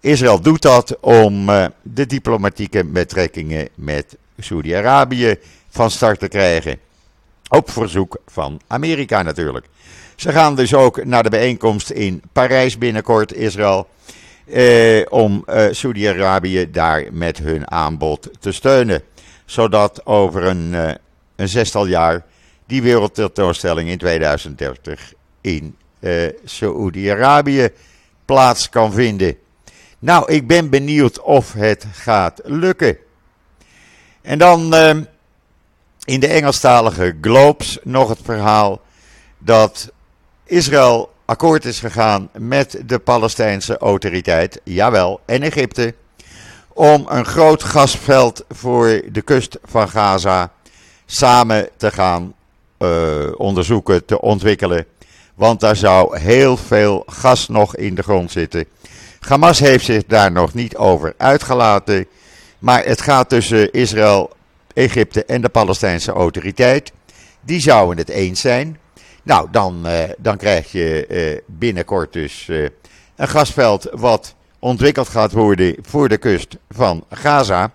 Israël 0.00 0.40
doet 0.40 0.62
dat 0.62 0.96
om 1.00 1.48
uh, 1.48 1.66
de 1.82 2.06
diplomatieke 2.06 2.84
betrekkingen 2.84 3.68
met 3.74 4.16
Saoedi-Arabië 4.38 5.38
van 5.70 5.90
start 5.90 6.18
te 6.18 6.28
krijgen. 6.28 6.78
Op 7.52 7.70
verzoek 7.70 8.16
van 8.26 8.60
Amerika 8.66 9.22
natuurlijk. 9.22 9.66
Ze 10.16 10.32
gaan 10.32 10.54
dus 10.54 10.74
ook 10.74 11.04
naar 11.04 11.22
de 11.22 11.30
bijeenkomst 11.30 11.90
in 11.90 12.22
Parijs 12.32 12.78
binnenkort, 12.78 13.32
Israël. 13.34 13.88
Eh, 14.46 15.02
om 15.08 15.42
eh, 15.46 15.66
Saudi-Arabië 15.70 16.70
daar 16.70 17.04
met 17.12 17.38
hun 17.38 17.70
aanbod 17.70 18.30
te 18.40 18.52
steunen. 18.52 19.02
Zodat 19.44 20.06
over 20.06 20.44
een, 20.44 20.74
eh, 20.74 20.94
een 21.36 21.48
zestal 21.48 21.86
jaar 21.86 22.24
die 22.66 22.82
wereldtentoonstelling 22.82 23.88
in 23.88 23.98
2030 23.98 25.12
in 25.40 25.76
uh, 26.00 26.28
Saoedi-Arabië 26.44 27.68
plaats 28.24 28.68
kan 28.68 28.92
vinden. 28.92 29.36
Nou, 29.98 30.32
ik 30.32 30.46
ben 30.46 30.70
benieuwd 30.70 31.20
of 31.20 31.52
het 31.52 31.86
gaat 31.92 32.40
lukken. 32.44 32.96
En 34.22 34.38
dan 34.38 34.74
uh, 34.74 34.96
in 36.04 36.20
de 36.20 36.26
Engelstalige 36.26 37.16
Globes 37.20 37.78
nog 37.82 38.08
het 38.08 38.18
verhaal 38.22 38.80
dat 39.38 39.92
Israël 40.44 41.12
akkoord 41.24 41.64
is 41.64 41.80
gegaan 41.80 42.28
met 42.38 42.82
de 42.86 42.98
Palestijnse 42.98 43.78
autoriteit, 43.78 44.60
jawel, 44.64 45.20
en 45.26 45.42
Egypte, 45.42 45.94
om 46.68 47.06
een 47.08 47.24
groot 47.24 47.62
gasveld 47.62 48.44
voor 48.48 49.02
de 49.12 49.22
kust 49.22 49.58
van 49.64 49.88
Gaza 49.88 50.52
samen 51.06 51.68
te 51.76 51.90
gaan 51.90 52.34
uh, 52.78 52.88
onderzoeken, 53.36 54.04
te 54.04 54.20
ontwikkelen. 54.20 54.86
Want 55.34 55.60
daar 55.60 55.76
zou 55.76 56.18
heel 56.18 56.56
veel 56.56 57.02
gas 57.06 57.48
nog 57.48 57.76
in 57.76 57.94
de 57.94 58.02
grond 58.02 58.30
zitten. 58.30 58.64
Hamas 59.20 59.58
heeft 59.58 59.84
zich 59.84 60.04
daar 60.06 60.32
nog 60.32 60.54
niet 60.54 60.76
over 60.76 61.14
uitgelaten. 61.16 62.06
Maar 62.58 62.84
het 62.84 63.00
gaat 63.00 63.28
tussen 63.28 63.72
Israël, 63.72 64.30
Egypte 64.80 65.24
en 65.24 65.40
de 65.40 65.48
Palestijnse 65.48 66.12
autoriteit. 66.12 66.92
Die 67.40 67.60
zouden 67.60 67.98
het 67.98 68.08
eens 68.08 68.40
zijn. 68.40 68.78
Nou, 69.22 69.48
dan, 69.50 69.82
uh, 69.86 69.92
dan 70.18 70.36
krijg 70.36 70.72
je 70.72 71.06
uh, 71.08 71.40
binnenkort 71.46 72.12
dus 72.12 72.46
uh, 72.50 72.68
een 73.16 73.28
gasveld 73.28 73.88
wat 73.92 74.34
ontwikkeld 74.58 75.08
gaat 75.08 75.32
worden 75.32 75.76
voor 75.82 76.08
de 76.08 76.18
kust 76.18 76.56
van 76.68 77.04
Gaza. 77.10 77.72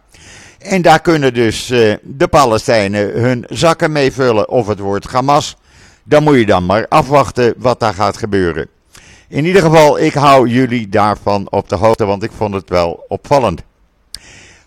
En 0.60 0.82
daar 0.82 1.02
kunnen 1.02 1.34
dus 1.34 1.68
de 2.02 2.28
Palestijnen 2.30 3.22
hun 3.22 3.46
zakken 3.50 3.91
mee 3.91 4.12
vullen. 4.12 4.50
Of 4.50 4.68
het 4.68 4.80
wordt 4.80 5.12
Hamas. 5.12 5.58
Dan 6.04 6.24
moet 6.24 6.36
je 6.36 6.46
dan 6.46 6.65
maar 6.65 6.88
afwachten 6.88 7.54
wat 7.58 7.80
daar 7.80 7.94
gaat 7.94 8.18
gebeuren. 8.18 8.68
In 9.28 9.46
ieder 9.46 9.62
geval, 9.62 10.00
ik 10.00 10.13
hou 10.13 10.48
jullie 10.48 10.89
daarvan 10.89 11.48
op 11.52 11.70
de 11.70 11.76
hoogte, 11.76 12.06
want 12.06 12.24
ik 12.24 12.32
vond 12.38 12.54
het 12.54 12.70
wel 12.70 13.06
opvallend. 13.08 13.62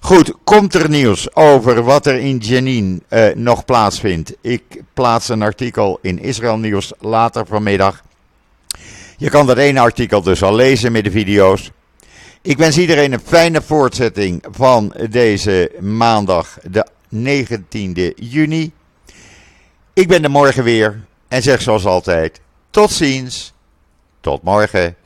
Goed, 0.01 0.33
komt 0.45 0.75
er 0.75 0.89
nieuws 0.89 1.35
over 1.35 1.83
wat 1.83 2.07
er 2.07 2.19
in 2.19 2.37
Jenin 2.37 3.03
uh, 3.11 3.35
nog 3.35 3.65
plaatsvindt? 3.65 4.37
Ik 4.41 4.83
plaats 4.95 5.29
een 5.29 5.43
artikel 5.43 5.99
in 6.03 6.19
Israël 6.19 6.59
Nieuws 6.59 6.93
later 6.99 7.47
vanmiddag. 7.47 8.03
Je 9.17 9.31
kan 9.31 9.47
dat 9.47 9.59
ene 9.59 9.81
artikel 9.81 10.23
dus 10.23 10.43
al 10.43 10.55
lezen 10.55 10.93
met 10.93 11.05
de 11.05 11.11
video's. 11.11 11.71
Ik 12.43 12.59
wens 12.59 12.79
iedereen 12.79 13.13
een 13.13 13.21
fijne 13.25 13.63
voortzetting 13.63 14.45
van 14.51 14.95
deze 15.11 15.73
maandag, 15.81 16.59
de 16.63 16.87
19e 17.15 18.15
juni. 18.15 18.73
Ik 19.93 20.09
ben 20.09 20.25
er 20.25 20.31
morgen 20.31 20.65
weer 20.65 21.05
en 21.29 21.43
zeg 21.43 21.63
zoals 21.63 21.85
altijd: 21.85 22.41
tot 22.71 22.91
ziens, 22.91 23.53
tot 24.21 24.43
morgen. 24.43 24.97